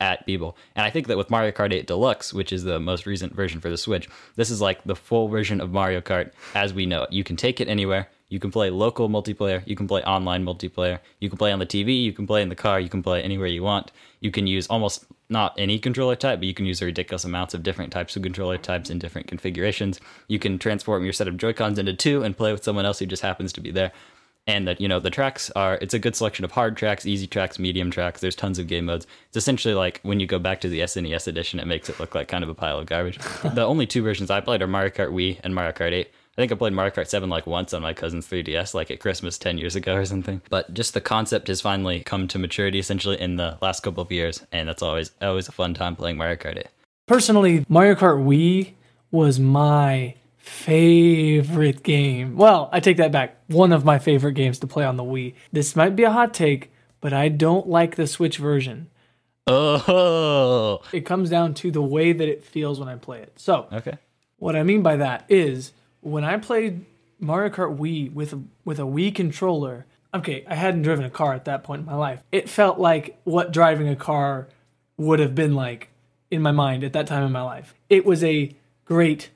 [0.00, 0.56] at people.
[0.74, 3.60] And I think that with Mario Kart 8 Deluxe, which is the most recent version
[3.60, 7.04] for the Switch, this is like the full version of Mario Kart as we know
[7.04, 7.12] it.
[7.12, 8.08] You can take it anywhere.
[8.32, 11.66] You can play local multiplayer, you can play online multiplayer, you can play on the
[11.66, 13.92] TV, you can play in the car, you can play anywhere you want.
[14.20, 17.62] You can use almost not any controller type, but you can use ridiculous amounts of
[17.62, 20.00] different types of controller types in different configurations.
[20.28, 23.04] You can transform your set of Joy-Cons into two and play with someone else who
[23.04, 23.92] just happens to be there.
[24.46, 27.28] And that you know the tracks are it's a good selection of hard tracks easy
[27.28, 28.22] tracks medium tracks.
[28.22, 29.06] There's tons of game modes.
[29.28, 32.16] It's essentially like when you go back to the snes edition it makes it look
[32.16, 33.20] like kind of a pile of garbage.
[33.54, 36.40] The only two versions i played are mario kart wii and mario kart 8 I
[36.40, 39.36] think I played Mario Kart 7 like once on my cousin's 3DS, like at Christmas
[39.36, 40.40] 10 years ago or something.
[40.48, 44.10] But just the concept has finally come to maturity essentially in the last couple of
[44.10, 46.66] years, and that's always always a fun time playing Mario Kart 8.
[47.06, 48.72] Personally, Mario Kart Wii
[49.10, 52.36] was my favorite game.
[52.36, 53.36] Well, I take that back.
[53.48, 55.34] One of my favorite games to play on the Wii.
[55.52, 58.88] This might be a hot take, but I don't like the Switch version.
[59.46, 63.32] Oh, It comes down to the way that it feels when I play it.
[63.36, 63.98] So, okay.
[64.38, 66.84] what I mean by that is when I played
[67.18, 68.34] Mario Kart Wii with
[68.64, 69.86] with a Wii controller.
[70.14, 72.22] Okay, I hadn't driven a car at that point in my life.
[72.30, 74.48] It felt like what driving a car
[74.98, 75.88] would have been like
[76.30, 77.74] in my mind at that time in my life.
[77.88, 79.30] It was a great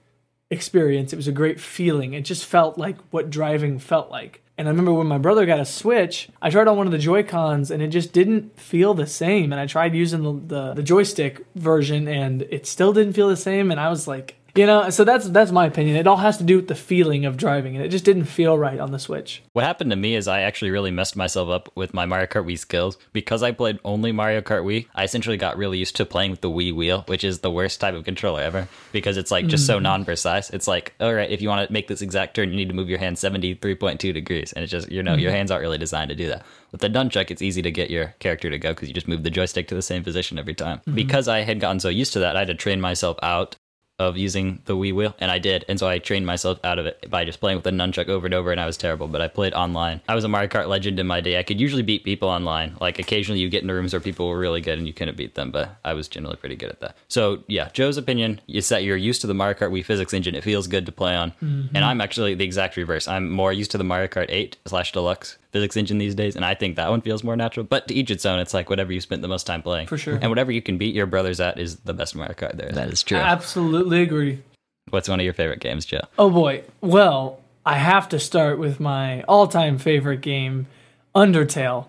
[0.51, 1.13] experience.
[1.15, 2.13] It was a great feeling.
[2.13, 4.43] It just felt like what driving felt like.
[4.59, 6.99] And I remember when my brother got a Switch, I tried on one of the
[6.99, 9.53] Joy Cons and it just didn't feel the same.
[9.53, 13.37] And I tried using the, the, the joystick version and it still didn't feel the
[13.37, 13.71] same.
[13.71, 15.97] And I was like, You know, so that's that's my opinion.
[15.97, 18.57] It all has to do with the feeling of driving, and it just didn't feel
[18.57, 19.43] right on the Switch.
[19.53, 22.47] What happened to me is I actually really messed myself up with my Mario Kart
[22.47, 22.97] Wii skills.
[23.13, 26.41] Because I played only Mario Kart Wii, I essentially got really used to playing with
[26.41, 29.67] the Wii wheel, which is the worst type of controller ever because it's like just
[29.67, 29.85] so mm-hmm.
[29.85, 30.51] non precise.
[30.51, 32.75] It's like, all right, if you want to make this exact turn, you need to
[32.75, 34.53] move your hand 73.2 degrees.
[34.53, 35.37] And it's just, you know, your mm-hmm.
[35.37, 36.45] hands aren't really designed to do that.
[36.73, 39.23] With the nunchuck, it's easy to get your character to go because you just move
[39.23, 40.79] the joystick to the same position every time.
[40.79, 40.95] Mm-hmm.
[40.95, 43.57] Because I had gotten so used to that, I had to train myself out
[43.99, 45.65] of using the Wii wheel, and I did.
[45.69, 48.27] And so I trained myself out of it by just playing with the nunchuck over
[48.27, 49.09] and over, and I was terrible.
[49.09, 50.01] But I played online.
[50.09, 51.39] I was a Mario Kart legend in my day.
[51.39, 52.77] I could usually beat people online.
[52.81, 55.35] Like occasionally, you get into rooms where people were really good and you couldn't beat
[55.35, 56.97] them, but I was generally pretty good at that.
[57.09, 60.35] So yeah, Joe's opinion is that you're used to the Mario Kart Wii physics engine.
[60.35, 61.75] It feels good to play on, mm-hmm.
[61.75, 63.09] and I'm actually the exact reverse.
[63.09, 66.45] I'm more used to the Mario Kart 8 slash Deluxe physics engine these days, and
[66.45, 67.65] I think that one feels more natural.
[67.65, 68.39] But to each its own.
[68.41, 70.15] It's like whatever you spent the most time playing, For sure.
[70.21, 72.71] and whatever you can beat your brothers at is the best Mario Kart there.
[72.71, 73.19] That is true.
[73.19, 74.43] Absolutely agree.
[74.91, 76.03] What's one of your favorite games, Joe?
[76.19, 76.63] Oh boy.
[76.81, 80.69] Well, I have to start with my all-time favorite game,
[81.15, 81.87] Undertale,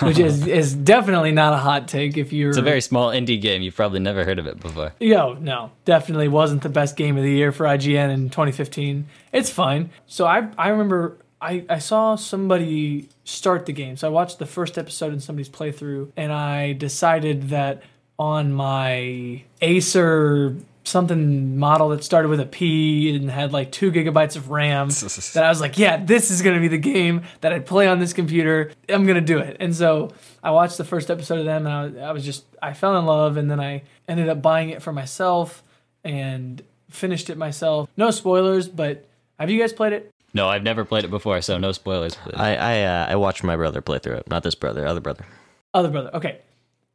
[0.00, 3.40] which is is definitely not a hot take if you're It's a very small indie
[3.40, 3.60] game.
[3.60, 4.94] You've probably never heard of it before.
[5.00, 9.06] Yo, no, definitely wasn't the best game of the year for IGN in 2015.
[9.32, 9.90] It's fine.
[10.06, 13.96] So I I remember I, I saw somebody start the game.
[13.96, 17.82] So I watched the first episode in somebody's playthrough, and I decided that
[18.18, 24.36] on my Acer something model that started with a P and had like two gigabytes
[24.36, 24.88] of RAM,
[25.34, 27.98] that I was like, yeah, this is gonna be the game that I play on
[27.98, 28.72] this computer.
[28.88, 29.58] I'm gonna do it.
[29.60, 32.72] And so I watched the first episode of them, and I I was just I
[32.72, 35.62] fell in love, and then I ended up buying it for myself
[36.02, 37.88] and finished it myself.
[37.96, 39.06] No spoilers, but
[39.38, 40.10] have you guys played it?
[40.34, 42.14] No, I've never played it before, so no spoilers.
[42.14, 42.34] Please.
[42.36, 44.28] I I, uh, I watched my brother play through it.
[44.28, 45.24] Not this brother, other brother.
[45.72, 46.10] Other brother.
[46.14, 46.40] Okay.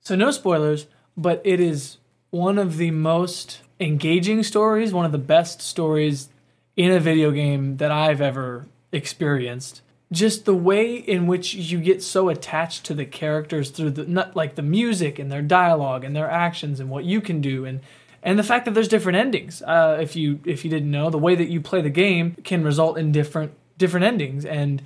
[0.02, 1.98] So no spoilers, but it is
[2.30, 6.30] one of the most engaging stories, one of the best stories
[6.76, 9.82] in a video game that I've ever experienced.
[10.12, 14.36] Just the way in which you get so attached to the characters through the not
[14.36, 17.80] like the music and their dialogue and their actions and what you can do and
[18.24, 19.62] and the fact that there's different endings.
[19.62, 22.64] Uh, if you if you didn't know, the way that you play the game can
[22.64, 24.82] result in different different endings and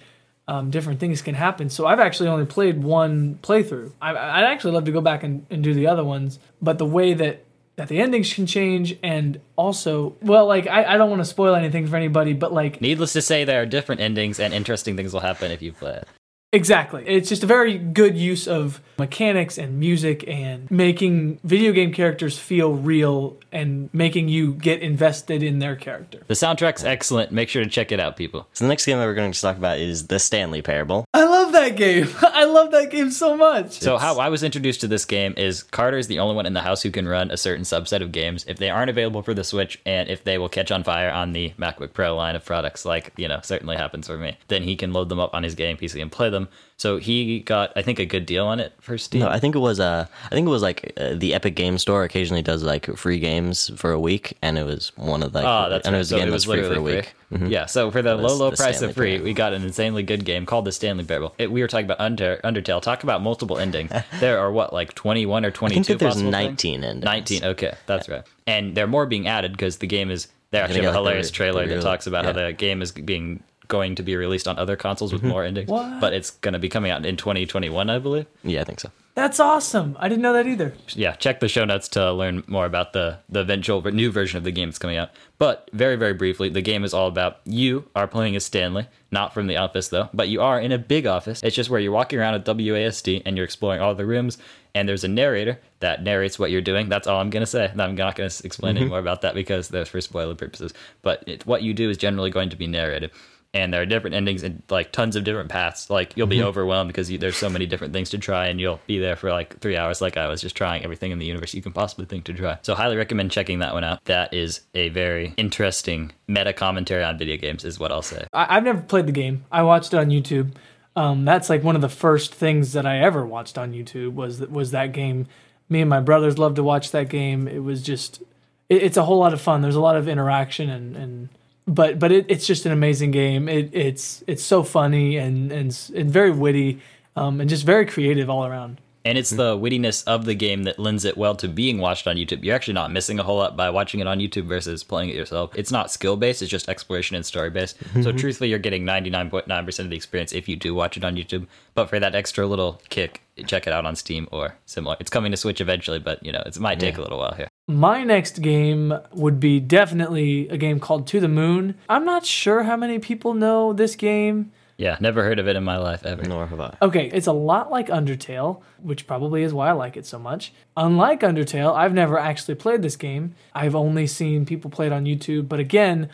[0.48, 1.70] um, different things can happen.
[1.70, 3.92] So I've actually only played one playthrough.
[4.02, 6.86] I, I'd actually love to go back and, and do the other ones, but the
[6.86, 7.44] way that
[7.76, 11.54] that the endings can change and also well like I, I don't want to spoil
[11.54, 15.14] anything for anybody but like Needless to say, there are different endings and interesting things
[15.14, 16.08] will happen if you play it.
[16.54, 17.04] Exactly.
[17.06, 22.40] It's just a very good use of mechanics and music and making video game characters
[22.40, 26.22] feel real and making you get invested in their character.
[26.28, 27.32] The soundtrack's excellent.
[27.32, 28.48] Make sure to check it out, people.
[28.54, 31.06] So the next game that we're going to talk about is the Stanley Parable.
[31.14, 32.08] I love that game.
[32.22, 33.80] I love that game so much.
[33.80, 36.54] So how I was introduced to this game is Carter is the only one in
[36.54, 38.46] the house who can run a certain subset of games.
[38.48, 41.34] If they aren't available for the Switch and if they will catch on fire on
[41.34, 44.76] the MacBook Pro line of products, like you know certainly happens for me, then he
[44.76, 46.37] can load them up on his game PC and play them.
[46.80, 49.22] So he got I think a good deal on it for Steam.
[49.22, 51.80] No, I think it was uh, I think it was like uh, the Epic Game
[51.80, 55.44] Store occasionally does like free games for a week, and it was one of like,
[55.44, 55.98] Oh, that's and right.
[55.98, 57.16] it was so a game was free for a week.
[57.32, 57.48] Mm-hmm.
[57.48, 60.04] Yeah, so for the low, low the price Stanley of free, we got an insanely
[60.04, 61.34] good game called the Stanley Parable.
[61.38, 62.82] It, we were talking about Under, Undertale.
[62.82, 63.92] Talk about multiple endings.
[64.20, 66.48] there are what, like 21 or I 22 think that there's possible things?
[66.48, 67.04] 19 endings.
[67.04, 68.24] 19, okay, that's right.
[68.46, 70.28] And there are more being added because the game is.
[70.50, 72.32] They actually have a like, the hilarious re- trailer the that talks about yeah.
[72.32, 75.26] how the game is being going to be released on other consoles Mm-hmm.
[75.26, 75.70] with more endings.
[75.70, 76.00] What?
[76.02, 78.26] But it's going to be coming out in 2021, I believe.
[78.44, 78.90] Yeah, I think so.
[79.16, 79.98] That's awesome.
[80.00, 80.74] I didn't know that either.
[80.90, 84.44] yeah, check the show notes to learn more about the the eventual new version of
[84.44, 85.10] the game that's coming out.
[85.40, 89.34] But very very briefly, the game is all about you are playing as Stanley, not
[89.34, 91.42] from the office though, but you are in a big office.
[91.42, 94.38] It's just where you're walking around at WASD and you're exploring all the rooms.
[94.76, 96.88] And there's a narrator that narrates what you're doing.
[96.88, 97.72] That's all I'm gonna say.
[97.76, 100.76] I'm not gonna explain any more about that because that's for spoiler purposes.
[101.02, 103.10] But it, what you do is generally going to be narrated
[103.54, 105.90] and there are different endings and like tons of different paths.
[105.90, 108.80] Like you'll be overwhelmed because you, there's so many different things to try, and you'll
[108.88, 111.54] be there for like three hours, like I was, just trying everything in the universe
[111.54, 112.58] you can possibly think to try.
[112.62, 114.04] So highly recommend checking that one out.
[114.06, 118.28] That is a very interesting meta commentary on video games, is what I'll say.
[118.34, 119.46] I, I've never played the game.
[119.52, 120.52] I watched it on YouTube.
[120.96, 124.40] Um, that's like one of the first things that I ever watched on YouTube was
[124.42, 125.28] was that game.
[125.70, 127.48] Me and my brothers loved to watch that game.
[127.48, 128.22] It was just,
[128.70, 129.62] it, it's a whole lot of fun.
[129.62, 131.30] There's a lot of interaction and and
[131.68, 133.50] but but it, it's just an amazing game.
[133.50, 136.82] It, it's it's so funny and and, and very witty,
[137.16, 138.82] um, and just very creative all around.
[139.06, 142.18] And it's the wittiness of the game that lends it well to being watched on
[142.18, 142.44] YouTube.
[142.44, 145.16] You're actually not missing a whole lot by watching it on YouTube versus playing it
[145.16, 145.52] yourself.
[145.56, 147.78] It's not skill based, it's just exploration and story based.
[148.04, 151.48] So, truthfully, you're getting 99.9% of the experience if you do watch it on YouTube.
[151.74, 154.98] But for that extra little kick, check it out on Steam or similar.
[155.00, 157.47] It's coming to Switch eventually, but you know, it might take a little while here.
[157.70, 161.76] My next game would be definitely a game called To the Moon.
[161.90, 164.54] I'm not sure how many people know this game.
[164.78, 166.24] Yeah, never heard of it in my life ever.
[166.24, 166.78] Nor have I.
[166.82, 170.54] Okay, it's a lot like Undertale, which probably is why I like it so much.
[170.78, 173.36] Unlike Undertale, I've never actually played this game.
[173.54, 176.10] I've only seen people play it on YouTube, but again,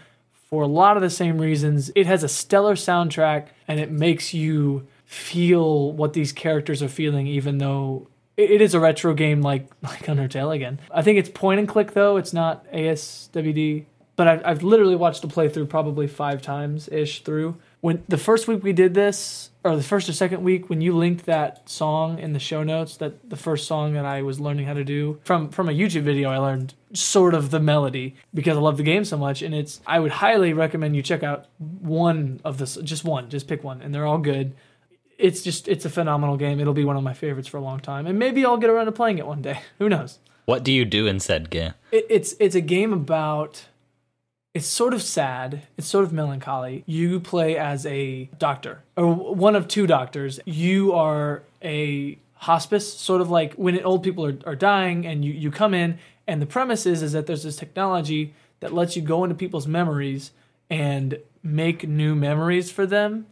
[0.50, 4.34] for a lot of the same reasons, it has a stellar soundtrack and it makes
[4.34, 9.68] you feel what these characters are feeling even though it is a retro game like
[9.82, 10.80] like Undertale again.
[10.92, 13.86] I think it's point and click though, it's not ASWD.
[14.16, 17.58] But I've, I've literally watched a playthrough probably five times ish through.
[17.82, 20.96] When the first week we did this, or the first or second week, when you
[20.96, 24.68] linked that song in the show notes, that the first song that I was learning
[24.68, 28.56] how to do from from a YouTube video, I learned sort of the melody because
[28.56, 29.42] I love the game so much.
[29.42, 33.48] And it's I would highly recommend you check out one of this, just one, just
[33.48, 34.54] pick one, and they're all good
[35.18, 36.60] it's just it's a phenomenal game.
[36.60, 38.86] It'll be one of my favorites for a long time, and maybe I'll get around
[38.86, 39.60] to playing it one day.
[39.80, 40.20] Who knows?
[40.46, 41.74] What do you do in said game?
[41.92, 43.66] It, it's it's a game about.
[44.54, 45.64] It's sort of sad.
[45.78, 46.84] It's sort of melancholy.
[46.86, 50.40] You play as a doctor, or one of two doctors.
[50.46, 55.34] You are a hospice, sort of like when old people are, are dying, and you,
[55.34, 55.98] you come in,
[56.28, 59.66] and the premise is, is that there's this technology that lets you go into people's
[59.66, 60.32] memories
[60.70, 63.26] and make new memories for them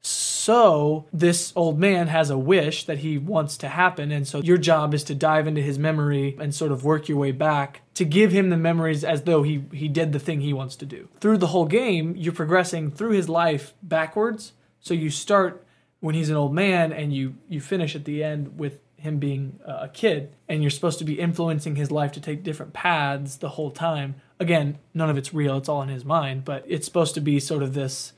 [0.00, 0.37] so
[1.12, 4.10] this old man has a wish that he wants to happen.
[4.10, 7.18] And so your job is to dive into his memory and sort of work your
[7.18, 10.52] way back to give him the memories as though he, he did the thing he
[10.52, 11.08] wants to do.
[11.20, 14.52] Through the whole game, you're progressing through his life backwards.
[14.80, 15.66] So you start
[16.00, 19.60] when he's an old man and you, you finish at the end with him being
[19.64, 23.50] a kid and you're supposed to be influencing his life to take different paths the
[23.50, 24.14] whole time.
[24.40, 27.38] Again, none of it's real, it's all in his mind, but it's supposed to be
[27.38, 28.12] sort of this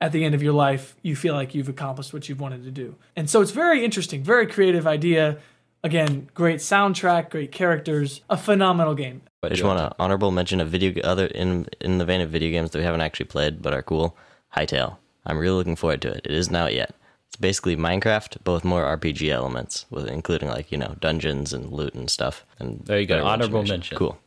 [0.00, 2.70] at the end of your life, you feel like you've accomplished what you've wanted to
[2.70, 2.96] do.
[3.14, 5.38] And so it's very interesting, very creative idea.
[5.82, 9.22] Again, great soundtrack, great characters, a phenomenal game.
[9.42, 12.50] I just want to honorable mention a video other in in the vein of video
[12.50, 14.16] games that we haven't actually played but are cool.
[14.56, 14.96] Hytale.
[15.24, 16.22] I'm really looking forward to it.
[16.24, 16.94] It isn't out yet.
[17.28, 21.72] It's basically Minecraft, but with more RPG elements, with including like you know dungeons and
[21.72, 22.44] loot and stuff.
[22.58, 23.16] And There you go.
[23.16, 23.96] better Honorable mention.
[23.96, 24.18] Cool.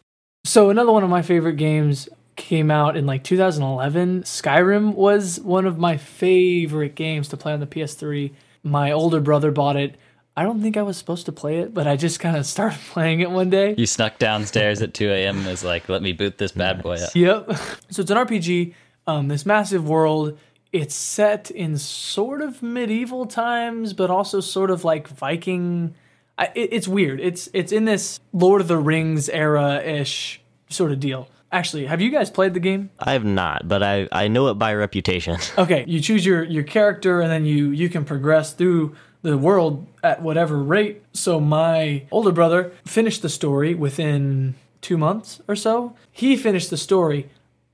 [0.45, 2.08] So another one of my favorite games
[2.39, 4.23] came out in like 2011.
[4.23, 8.32] Skyrim was one of my favorite games to play on the PS3.
[8.63, 9.95] My older brother bought it.
[10.38, 12.80] I don't think I was supposed to play it, but I just kind of started
[12.91, 13.75] playing it one day.
[13.78, 15.38] You snuck downstairs at 2 a.m.
[15.38, 17.13] and was like, let me boot this bad boy up.
[17.13, 17.52] Yep.
[17.91, 18.73] So it's an RPG,
[19.06, 20.39] um, this massive world.
[20.71, 25.93] It's set in sort of medieval times, but also sort of like Viking.
[26.38, 27.19] I, it, it's weird.
[27.19, 31.28] It's it's in this Lord of the Rings era ish sort of deal.
[31.51, 32.91] Actually, have you guys played the game?
[32.99, 35.38] I have not, but I I know it by reputation.
[35.57, 39.85] Okay, you choose your your character, and then you you can progress through the world
[40.03, 41.03] at whatever rate.
[41.13, 45.95] So my older brother finished the story within two months or so.
[46.12, 47.29] He finished the story.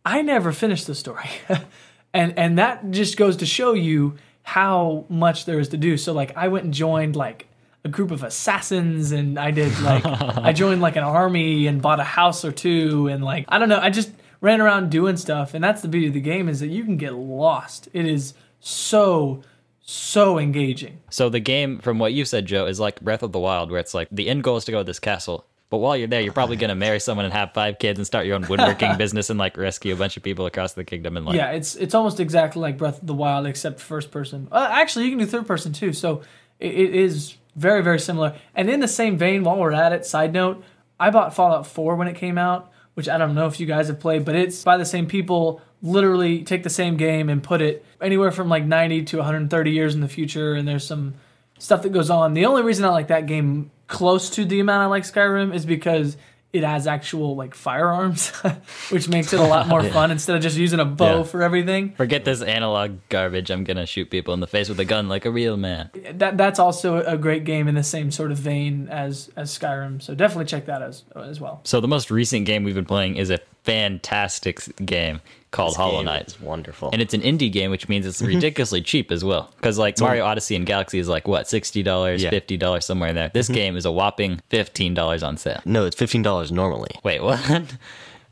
[0.06, 1.30] I never finished the story,
[2.14, 5.98] and and that just goes to show you how much there is to do.
[5.98, 7.48] So like I went and joined like
[7.86, 12.00] a group of assassins and I did like I joined like an army and bought
[12.00, 15.54] a house or two and like I don't know, I just ran around doing stuff
[15.54, 17.88] and that's the beauty of the game is that you can get lost.
[17.94, 19.44] It is so
[19.88, 21.00] so engaging.
[21.12, 23.80] So the game, from what you said, Joe, is like Breath of the Wild, where
[23.80, 25.46] it's like the end goal is to go to this castle.
[25.70, 28.26] But while you're there, you're probably gonna marry someone and have five kids and start
[28.26, 31.26] your own woodworking business and like rescue a bunch of people across the kingdom and
[31.28, 34.48] like Yeah, it's it's almost exactly like Breath of the Wild except first person.
[34.52, 35.94] Uh, actually, you can do third person too.
[35.94, 36.24] So
[36.60, 38.36] it, it is very very similar.
[38.54, 40.64] And in the same vein, while we're at it, side note,
[41.00, 43.88] I bought Fallout 4 when it came out, which I don't know if you guys
[43.88, 45.62] have played, but it's by the same people.
[45.82, 49.94] Literally take the same game and put it anywhere from like 90 to 130 years
[49.94, 51.16] in the future, and there's some
[51.60, 52.34] stuff that goes on.
[52.34, 55.66] The only reason I like that game close to the amount I like Skyrim is
[55.66, 56.18] because
[56.56, 58.30] it has actual like firearms,
[58.90, 61.24] which makes it a lot more fun instead of just using a bow Yeah.
[61.24, 61.94] for everything.
[61.94, 63.50] forget this analog garbage.
[63.52, 65.90] I'm gonna shoot people in the face with a gun like a real man.
[66.14, 70.02] That that's also a great game in the same sort of vein as as Skyrim.
[70.02, 71.62] So definitely check that as as well.
[71.64, 75.22] So the most recent game we've been playing is a fantastic game
[75.56, 76.28] called This Hollow Knight.
[76.28, 76.90] is wonderful.
[76.92, 79.52] And it's an indie game, which means it's ridiculously cheap as well.
[79.56, 82.30] Because like Mario Odyssey and Galaxy is like what sixty dollars, Yeah.
[82.30, 83.32] fifty dollars somewhere in there.
[83.34, 83.56] This mm-hmm.
[83.56, 85.62] game is a whopping fifteen dollars on sale.
[85.66, 86.92] no, it's fifteen dollars normally.
[87.04, 87.40] Wait, what?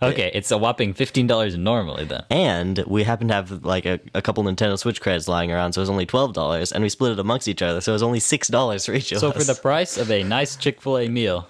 [0.13, 2.23] okay, it's a whopping fifteen dollars normally then.
[2.29, 5.79] And we happen to have like a, a couple Nintendo Switch credits lying around, so
[5.79, 8.03] it was only twelve dollars, and we split it amongst each other, so it was
[8.03, 9.37] only six dollars for each of So us.
[9.37, 11.47] for the price of a nice Chick Fil A meal,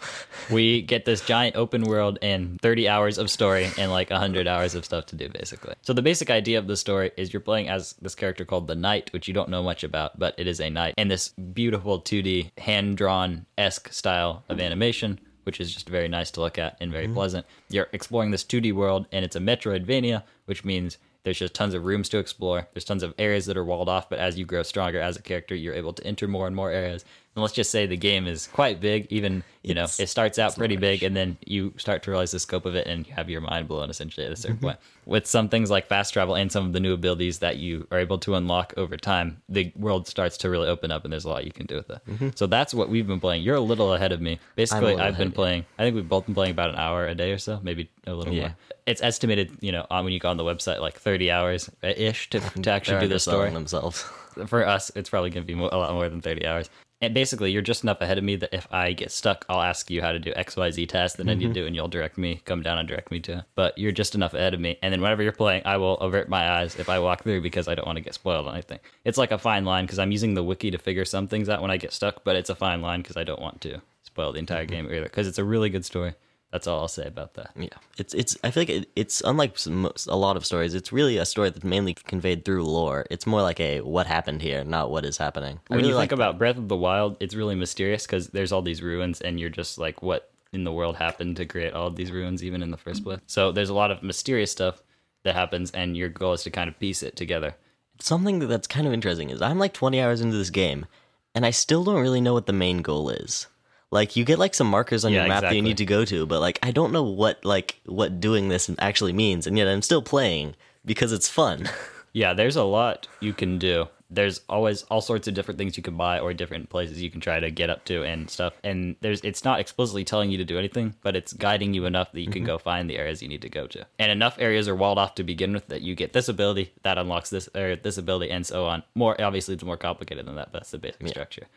[0.50, 4.76] we get this giant open world and thirty hours of story and like hundred hours
[4.76, 5.74] of stuff to do, basically.
[5.82, 8.76] So the basic idea of the story is you're playing as this character called the
[8.76, 12.02] Knight, which you don't know much about, but it is a knight, and this beautiful
[12.02, 15.20] 2D hand drawn esque style of animation.
[15.44, 17.16] Which is just very nice to look at and very mm-hmm.
[17.16, 17.46] pleasant.
[17.70, 21.86] You're exploring this 2D world, and it's a Metroidvania, which means there's just tons of
[21.86, 22.68] rooms to explore.
[22.74, 25.22] There's tons of areas that are walled off, but as you grow stronger as a
[25.22, 27.06] character, you're able to enter more and more areas.
[27.36, 29.08] And let's just say the game is quite big.
[29.10, 32.32] Even you know, It's- it starts out pretty big, and then you start to realize
[32.32, 34.42] the scope of it, and you have your mind blown essentially at a Mm-hmm.
[34.42, 34.78] certain point.
[35.06, 37.98] With some things like fast travel and some of the new abilities that you are
[37.98, 41.30] able to unlock over time, the world starts to really open up, and there's a
[41.30, 42.38] lot you can do with it.
[42.38, 43.42] So that's what we've been playing.
[43.44, 44.38] You're a little ahead of me.
[44.58, 45.66] Basically, I've been playing.
[45.80, 48.14] I think we've both been playing about an hour a day or so, maybe a
[48.14, 48.42] little Yeah.
[48.42, 48.56] more.
[48.86, 52.30] It's estimated, you know, on when you go on the website, like 30 hours ish
[52.32, 54.02] to, to actually do the story themselves.
[54.48, 56.70] for us, it's probably going to be a lot more than 30 hours.
[57.04, 59.92] And basically, you're just enough ahead of me that if I get stuck, I'll ask
[59.92, 61.54] you how to do XYZ test, and then you mm-hmm.
[61.54, 63.46] do, and you'll direct me, come down and direct me to.
[63.56, 64.80] But you're just enough ahead of me.
[64.82, 67.68] And then whenever you're playing, I will avert my eyes if I walk through because
[67.68, 68.80] I don't want to get spoiled on anything.
[69.04, 71.62] It's like a fine line because I'm using the wiki to figure some things out
[71.62, 74.32] when I get stuck, but it's a fine line because I don't want to spoil
[74.32, 74.74] the entire mm-hmm.
[74.74, 76.14] game either because it's a really good story.
[76.54, 77.50] That's all I'll say about that.
[77.56, 78.38] Yeah, it's it's.
[78.44, 80.76] I feel like it, it's unlike some, a lot of stories.
[80.76, 83.08] It's really a story that's mainly conveyed through lore.
[83.10, 85.56] It's more like a what happened here, not what is happening.
[85.56, 88.28] I when really you like think about Breath of the Wild, it's really mysterious because
[88.28, 91.74] there's all these ruins, and you're just like, what in the world happened to create
[91.74, 93.20] all of these ruins, even in the first place?
[93.26, 94.84] So there's a lot of mysterious stuff
[95.24, 97.56] that happens, and your goal is to kind of piece it together.
[98.00, 100.86] something that's kind of interesting is I'm like 20 hours into this game,
[101.34, 103.48] and I still don't really know what the main goal is.
[103.94, 106.04] Like you get like some markers on Yeah, your map that you need to go
[106.04, 109.68] to, but like I don't know what like what doing this actually means, and yet
[109.68, 111.70] I'm still playing because it's fun.
[112.16, 113.88] Yeah, there's a lot you can do.
[114.08, 117.20] There's always all sorts of different things you can buy or different places you can
[117.20, 118.54] try to get up to and stuff.
[118.64, 122.12] And there's it's not explicitly telling you to do anything, but it's guiding you enough
[122.12, 122.52] that you can mm-hmm.
[122.52, 123.84] go find the areas you need to go to.
[123.98, 127.00] And enough areas are walled off to begin with that you get this ability that
[127.00, 128.84] unlocks this or this ability and so on.
[128.94, 131.48] More obviously it's more complicated than that, but that's the basic structure.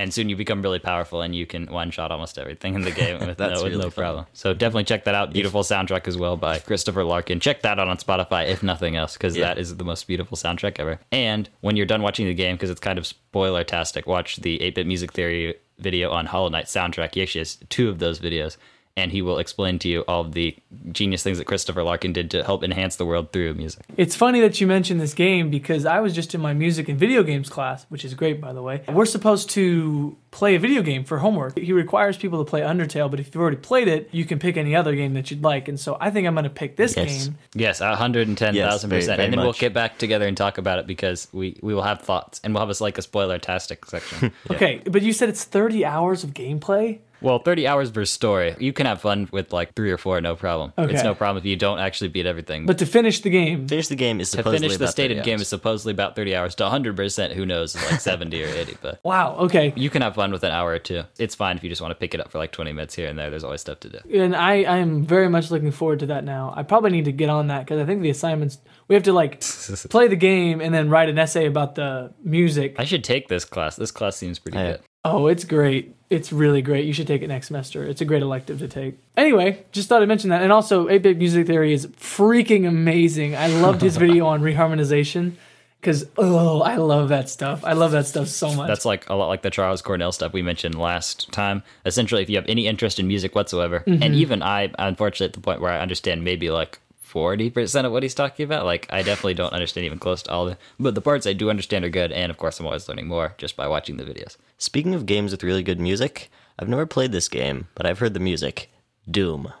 [0.00, 2.90] And soon you become really powerful and you can one shot almost everything in the
[3.02, 4.02] game with, no, with really no fun.
[4.02, 4.26] problem.
[4.32, 5.32] So definitely check that out.
[5.32, 7.38] Beautiful soundtrack as well by Christopher Larkin.
[7.38, 9.48] Check that out on Spotify if nothing else, because Yeah.
[9.48, 11.00] that is the most beautiful soundtrack ever.
[11.12, 14.58] And when you're done watching the game, because it's kind of spoiler tastic, watch the
[14.60, 17.14] 8-bit music theory video on Hollow Knight soundtrack.
[17.14, 18.56] He actually has two of those videos,
[19.00, 20.54] and he will explain to you all of the
[20.92, 23.82] genius things that Christopher Larkin did to help enhance the world through music.
[23.96, 26.98] It's funny that you mentioned this game because I was just in my music and
[26.98, 28.82] video games class, which is great, by the way.
[28.88, 31.58] We're supposed to play a video game for homework.
[31.58, 34.56] He requires people to play Undertale, but if you've already played it, you can pick
[34.56, 35.66] any other game that you'd like.
[35.66, 37.26] And so I think I'm going to pick this Yes.
[37.26, 37.38] game.
[37.54, 39.16] Yes, a hundred and ten Yes, very- percent.
[39.16, 41.82] very And then we'll get back together and talk about it because we we will
[41.82, 44.32] have thoughts and we'll have us like a spoiler tastic section.
[44.50, 46.98] Okay, but you said it's 30 hours of gameplay?
[47.22, 48.56] Well, 30 hours per story.
[48.58, 50.72] You can have fun with like three or four, no problem.
[50.78, 52.66] It's no problem if you don't actually beat everything.
[52.66, 55.08] But to finish the game, Finish the game is to supposedly finish the about 30
[55.08, 55.40] stated game hours.
[55.42, 58.76] is supposedly about 30 hours to 100%, who knows, is like 70 or 80.
[58.80, 59.72] But wow, okay.
[59.76, 61.02] you can have fun with an hour or two.
[61.18, 63.08] It's fine if you just want to pick it up for like 20 minutes here
[63.08, 63.30] and there.
[63.30, 63.98] There's always stuff to do.
[64.20, 66.52] And I, I am very much looking forward to that now.
[66.56, 69.12] I probably need to get on that because I think the assignments, we have to
[69.12, 69.40] like
[69.90, 72.76] play the game and then write an essay about the music.
[72.78, 73.76] I should take this class.
[73.76, 74.80] This class seems pretty I- good.
[75.04, 75.94] Oh, it's great.
[76.10, 76.84] It's really great.
[76.86, 77.84] You should take it next semester.
[77.84, 78.98] It's a great elective to take.
[79.16, 80.42] Anyway, just thought I'd mention that.
[80.42, 83.36] And also, 8 Bit Music Theory is freaking amazing.
[83.36, 85.34] I loved his video on reharmonization
[85.80, 87.64] because, oh, I love that stuff.
[87.64, 88.66] I love that stuff so much.
[88.66, 91.62] That's like a lot like the Charles Cornell stuff we mentioned last time.
[91.86, 94.02] Essentially, if you have any interest in music whatsoever, Mm-hmm.
[94.02, 96.80] and even I, unfortunately, at the point where I understand maybe like
[97.12, 100.46] 40% of what he's talking about, like I definitely don't understand even close to all
[100.46, 102.12] the, but the parts I do understand are good.
[102.12, 104.36] And of course, I'm always learning more just by watching the videos.
[104.58, 108.14] Speaking of games with really good music, I've never played this game, but I've heard
[108.14, 108.70] the music.
[109.10, 109.52] Doom.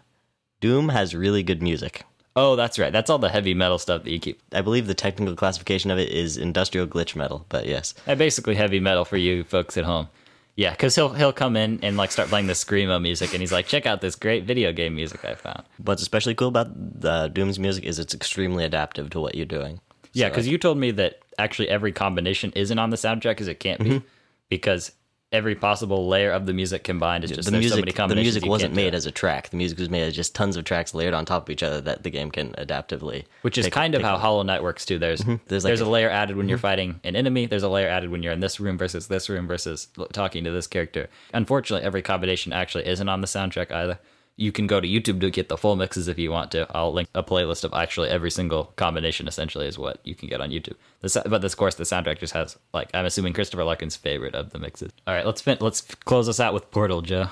[0.60, 2.04] Doom has really good music.
[2.36, 2.92] Oh, that's right.
[2.92, 4.40] That's all the heavy metal stuff that you keep.
[4.52, 7.94] I believe the technical classification of it is industrial glitch metal, but yes.
[8.06, 10.08] Uh, basically, heavy metal for you folks at home.
[10.56, 13.52] Yeah, because he'll he'll come in and like start playing the screamo music, and he's
[13.52, 17.28] like, "Check out this great video game music I found." What's especially cool about the
[17.28, 19.80] Doom's music is it's extremely adaptive to what you're doing.
[20.12, 23.48] Yeah, So, because you told me that actually every combination isn't on the soundtrack because
[23.48, 24.06] it can't be, mm-hmm.
[24.48, 24.92] because
[25.32, 28.74] every possible layer of the music combined is just the music, so the music wasn't
[28.74, 29.50] made as a track.
[29.50, 31.80] The music was made as just tons of tracks layered on top of each other
[31.82, 33.24] that the game can adaptively.
[33.42, 34.20] which is pick- kind of how up.
[34.20, 34.98] Hollow Knight works too.
[34.98, 36.62] There's There's there's, like a, a- layer added when you're mm-hmm.
[36.62, 37.46] fighting an enemy.
[37.46, 40.50] There's a layer added when you're in this room versus this room versus talking to
[40.50, 41.08] this character.
[41.32, 43.98] Unfortunately, every combination actually isn't on the soundtrack either.
[44.40, 46.66] You can go to YouTube to get the full mixes if you want to.
[46.74, 49.28] I'll link a playlist of actually every single combination.
[49.28, 50.76] Essentially, is what you can get on YouTube.
[51.02, 54.34] The, sa- but this, course, the soundtrack just has like I'm assuming Christopher Larkin's favorite
[54.34, 54.92] of the mixes.
[55.06, 57.26] All right, let's fin- let's close us out with Portal, Joe.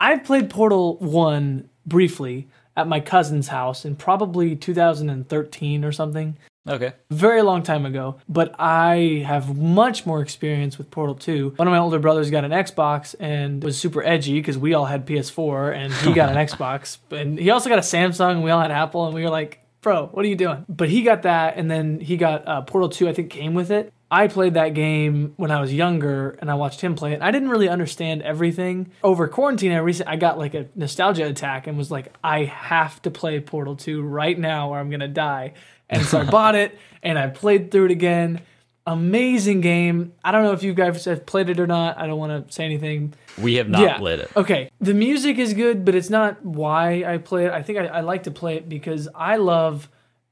[0.00, 6.36] I've played Portal 1 briefly at my cousin's house in probably 2013 or something.
[6.68, 6.92] Okay.
[7.10, 11.54] very long time ago, but I have much more experience with Portal 2.
[11.56, 14.84] One of my older brothers got an Xbox and was super edgy because we all
[14.84, 16.98] had PS4 and he got an Xbox.
[17.10, 19.60] And he also got a Samsung and we all had Apple and we were like,
[19.80, 20.64] bro, what are you doing?
[20.68, 23.70] But he got that and then he got uh, Portal 2, I think came with
[23.70, 23.92] it.
[24.12, 27.22] I played that game when I was younger and I watched him play it.
[27.22, 28.90] I didn't really understand everything.
[29.04, 33.00] Over quarantine, I recently I got like a nostalgia attack and was like, I have
[33.02, 35.54] to play Portal 2 right now or I'm gonna die.
[35.90, 38.40] And so I bought it and I played through it again.
[38.86, 40.14] Amazing game.
[40.24, 41.98] I don't know if you guys have played it or not.
[41.98, 43.12] I don't want to say anything.
[43.36, 43.98] We have not yeah.
[43.98, 44.30] played it.
[44.34, 44.70] Okay.
[44.80, 47.52] The music is good, but it's not why I play it.
[47.52, 49.90] I think I, I like to play it because I love,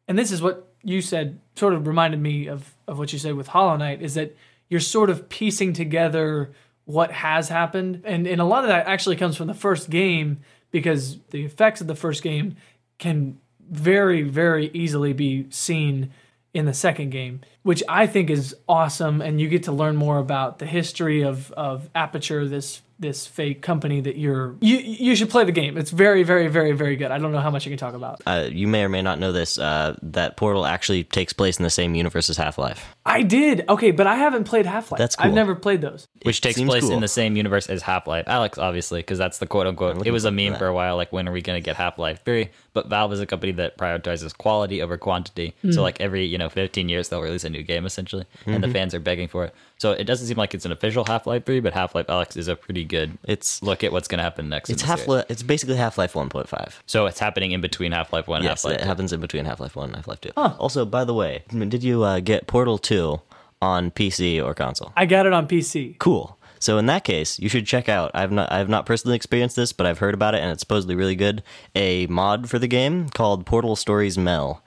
[0.08, 3.34] and this is what you said, sort of reminded me of, of what you said
[3.34, 4.34] with Hollow Knight, is that
[4.68, 6.52] you're sort of piecing together
[6.84, 8.02] what has happened.
[8.04, 10.40] And, and a lot of that actually comes from the first game
[10.70, 12.56] because the effects of the first game
[12.98, 13.38] can
[13.70, 16.10] very, very easily be seen
[16.54, 19.20] in the second game, which I think is awesome.
[19.20, 23.62] And you get to learn more about the history of, of Aperture, this this fake
[23.62, 25.76] company that you're you you should play the game.
[25.78, 27.10] It's very, very, very, very good.
[27.10, 28.20] I don't know how much I can talk about.
[28.26, 29.58] Uh, you may or may not know this.
[29.58, 32.96] Uh, that Portal actually takes place in the same universe as Half Life.
[33.06, 33.64] I did.
[33.68, 34.98] Okay, but I haven't played Half Life.
[34.98, 36.06] That's I've never played those.
[36.22, 36.92] Which takes place cool.
[36.92, 38.26] in the same universe as Half Life.
[38.26, 40.06] Alyx, obviously, because that's the quote unquote.
[40.06, 40.58] It was a meme that.
[40.58, 42.48] for a while, like when are we going to get Half Life 3?
[42.72, 45.54] But Valve is a company that prioritizes quality over quantity.
[45.62, 45.72] Hmm.
[45.72, 48.62] So, like every, you know, 15 years, they'll release a new game essentially, and Mm-hmm.
[48.62, 49.54] the fans are begging for it.
[49.78, 52.36] So, it doesn't seem like it's an official Half Life 3, but Half Life Alyx
[52.36, 54.70] is a pretty good It's look at what's going to happen next.
[54.70, 55.08] it's Half series.
[55.08, 55.24] Life.
[55.28, 56.72] It's basically Half Life 1.5.
[56.86, 58.88] So, it's happening in between Half Life 1 and Yes, Half Life it 2.
[58.88, 60.30] happens in between Half Life One and Half Life Two.
[60.36, 63.20] Also, by the way, did you uh, get Portal Two
[63.62, 64.92] on PC or console?
[64.96, 65.98] I got it on PC.
[65.98, 66.36] Cool.
[66.60, 68.10] So in that case, you should check out.
[68.14, 70.96] I've not I've not personally experienced this, but I've heard about it and it's supposedly
[70.96, 71.44] really good.
[71.76, 74.60] A mod for the game called Portal Stories Mel,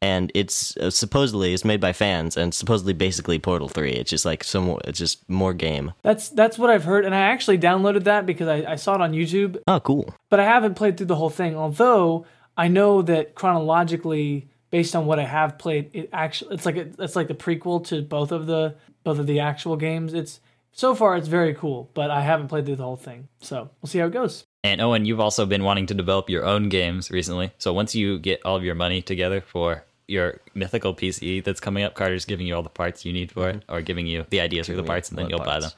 [0.00, 3.92] and it's uh, supposedly it's made by fans and supposedly basically Portal Three.
[3.92, 5.92] It's just like some it's just more game.
[6.02, 9.00] That's that's what I've heard, and I actually downloaded that because I, I saw it
[9.00, 10.14] on YouTube, Oh, cool.
[10.30, 11.56] but I haven't played through the whole thing.
[11.56, 12.26] Although
[12.56, 16.88] I know that chronologically, based on what I have played, it actually it's like a,
[16.98, 18.74] it's like the prequel to both of the
[19.04, 20.14] both of the actual games.
[20.14, 20.40] It's
[20.72, 23.88] so far it's very cool, but I haven't played through the whole thing, so we'll
[23.88, 24.44] see how it goes.
[24.64, 27.52] And Owen, you've also been wanting to develop your own games recently.
[27.58, 31.84] So once you get all of your money together for your mythical PC that's coming
[31.84, 34.40] up, Carter's giving you all the parts you need for it, or giving you the
[34.40, 35.70] ideas for the parts, and then you'll buy them.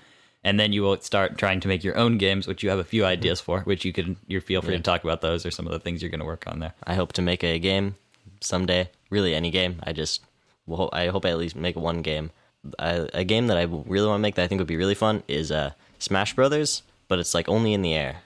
[0.43, 2.85] And then you will start trying to make your own games, which you have a
[2.85, 5.67] few ideas for, which you can you feel free to talk about those or some
[5.67, 6.73] of the things you're going to work on there.
[6.85, 7.97] I hope to make a game
[8.41, 8.89] someday.
[9.11, 9.81] Really, any game.
[9.83, 10.23] I just
[10.67, 12.31] well, I hope I at least make one game.
[12.79, 14.95] I, a game that I really want to make that I think would be really
[14.95, 18.23] fun is uh, Smash Brothers, but it's like only in the air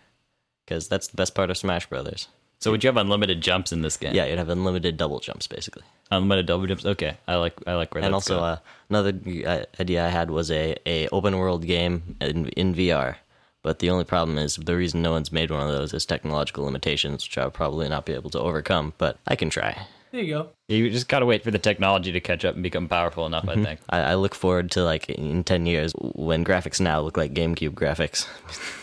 [0.65, 2.29] because that's the best part of Smash Brothers.
[2.65, 4.15] So would you have unlimited jumps in this game?
[4.15, 5.83] Yeah, you'd have unlimited double jumps basically.
[6.11, 6.87] unlimited double jumps.
[6.87, 8.57] Okay, I like I like where and also uh,
[8.89, 9.13] another
[9.45, 13.17] uh, idea I had was a, a open world game in, in VR.
[13.61, 16.65] But the only problem is the reason no one's made one of those is technological
[16.65, 18.95] limitations, which I'll probably not be able to overcome.
[18.97, 19.87] But I can try.
[20.15, 20.49] There you go.
[20.69, 23.47] you just gotta wait for the technology to catch up and become powerful enough.
[23.47, 23.61] Mm-hmm.
[23.61, 23.81] I think.
[23.91, 27.71] I, I look forward to like in ten years when graphics now look like GameCube
[27.71, 28.29] graphics.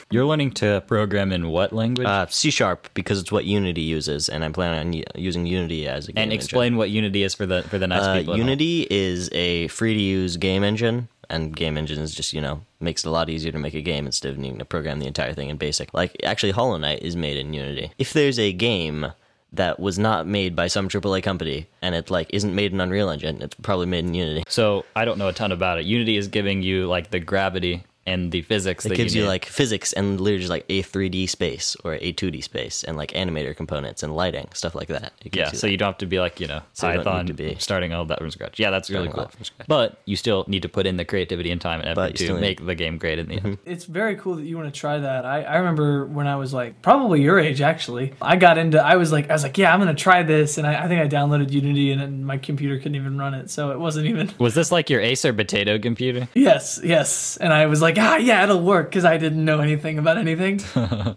[0.12, 2.06] You're learning to program in what language?
[2.06, 5.88] Uh, C sharp because it's what Unity uses, and I'm planning on u- using Unity
[5.88, 6.44] as a game and engine.
[6.44, 8.34] explain what Unity is for the for the nice Uh, people.
[8.34, 8.50] at home.
[8.50, 12.60] Unity is a free to use game engine, and game engine is just you know
[12.82, 15.08] makes it a lot easier to make a game instead of needing to program the
[15.08, 15.94] entire thing in BASIC.
[15.94, 17.94] Like actually, Hollow Knight is made in Unity.
[17.98, 19.14] If there's a game
[19.54, 23.10] that was not made by some AAA company and it like isn't made in Unreal
[23.10, 24.44] Engine, it's probably made in Unity.
[24.48, 25.86] So I don't know a ton about it.
[25.86, 29.28] Unity is giving you like the gravity and the physics It that gives you need.
[29.28, 33.12] like physics and literally just like a 3D space or a 2D space and like
[33.12, 35.14] animator components and lighting stuff like that.
[35.24, 35.52] Yeah.
[35.52, 35.72] you So that.
[35.72, 37.56] you don't have to be like you know So you don't Python need to be-
[37.60, 38.60] starting all that from scratch.
[38.60, 39.28] Yeah, that's really cool.
[39.28, 39.68] from scratch.
[39.68, 42.36] But you still need to put in the creativity and time and effort to still
[42.36, 43.44] need- make the game great in the end.
[43.44, 43.70] Mm-hmm.
[43.72, 45.26] It's very cool that you want to try that.
[45.26, 48.14] I, I remember when I was like probably your age actually.
[48.22, 50.66] I got into I was like I was like yeah I'm gonna try this and
[50.66, 53.70] I, I think I downloaded Unity and, then my computer couldn't even run it so
[53.72, 56.28] it wasn't even Was this like your Acer potato computer?
[56.34, 59.98] yes yes and I was like ah yeah it'll work because I didn't know anything
[59.98, 60.62] about anything.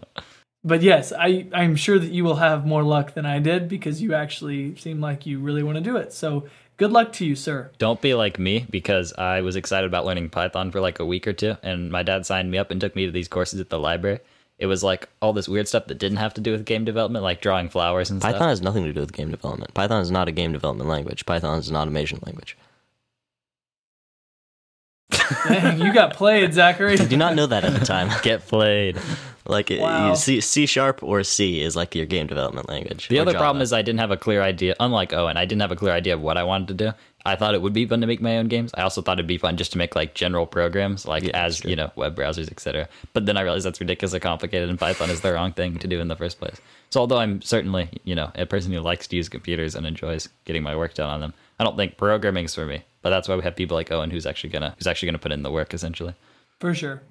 [0.63, 4.01] but yes I I'm sure that you will have more luck than I did because
[4.01, 6.13] you actually seem like you really want to do it.
[6.13, 6.45] So
[6.77, 7.71] good luck to you sir.
[7.77, 11.27] Don't be like me because I was excited about learning Python for like a week
[11.27, 13.69] or two, and my dad signed me up and took me to these courses at
[13.69, 14.19] the library.
[14.57, 17.23] It was like all this weird stuff that didn't have to do with game development,
[17.23, 18.39] like drawing flowers and Python stuff.
[18.39, 19.73] Python has nothing to do with game development.
[19.73, 21.25] Python is not a game development language.
[21.25, 22.57] Python is an automation language.
[25.47, 26.99] Dang, you got played Zachary.
[26.99, 28.09] I do not know that at the time.
[28.23, 28.97] Get played.
[29.47, 30.09] Like Wow.
[30.09, 33.07] you C, C sharp or C is like your game development language.
[33.09, 33.41] The other Java.
[33.43, 34.75] problem is I didn't have a clear idea.
[34.79, 36.91] Unlike Owen, I didn't have a clear idea of what I wanted to do.
[37.27, 38.71] I thought it would be fun to make my own games.
[38.75, 41.57] I also thought it'd be fun just to make like general programs, like Yeah, as
[41.59, 42.87] that's you know, web browsers, etc.
[43.13, 45.99] But then I realized that's ridiculously complicated, and Python is the wrong thing to do
[45.99, 46.59] in the first place.
[46.91, 50.29] So although I'm certainly you know a person who likes to use computers and enjoys
[50.45, 52.83] getting my work done on them, I don't think programming's for me.
[53.01, 55.31] But that's why we have people like Owen who's actually gonna who's actually gonna put
[55.31, 56.15] in the work essentially.
[56.59, 57.01] For sure.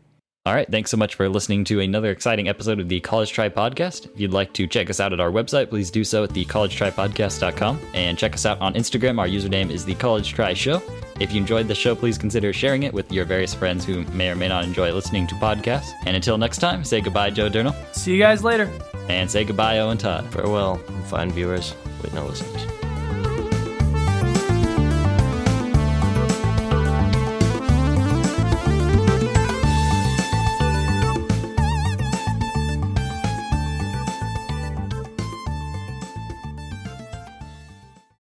[0.47, 3.49] All right, thanks so much for listening to another exciting episode of the College Try
[3.49, 4.05] Podcast.
[4.13, 7.81] If you'd like to check us out at our website, please do so at thecollegetrypodcast.com
[7.95, 9.19] and check us out on Instagram.
[9.19, 10.83] Our username is the College Try Show.
[11.19, 14.29] If you enjoyed the show, please consider sharing it with your various friends who may
[14.31, 15.93] or may not enjoy listening to podcasts.
[16.05, 18.69] And until next time, say goodbye, Joe Durnall, See you guys later.
[19.09, 20.31] and say goodbye, Owen Todd.
[20.31, 20.77] farewell,
[21.07, 21.75] fine viewers.
[22.03, 22.94] Wait, no listeners.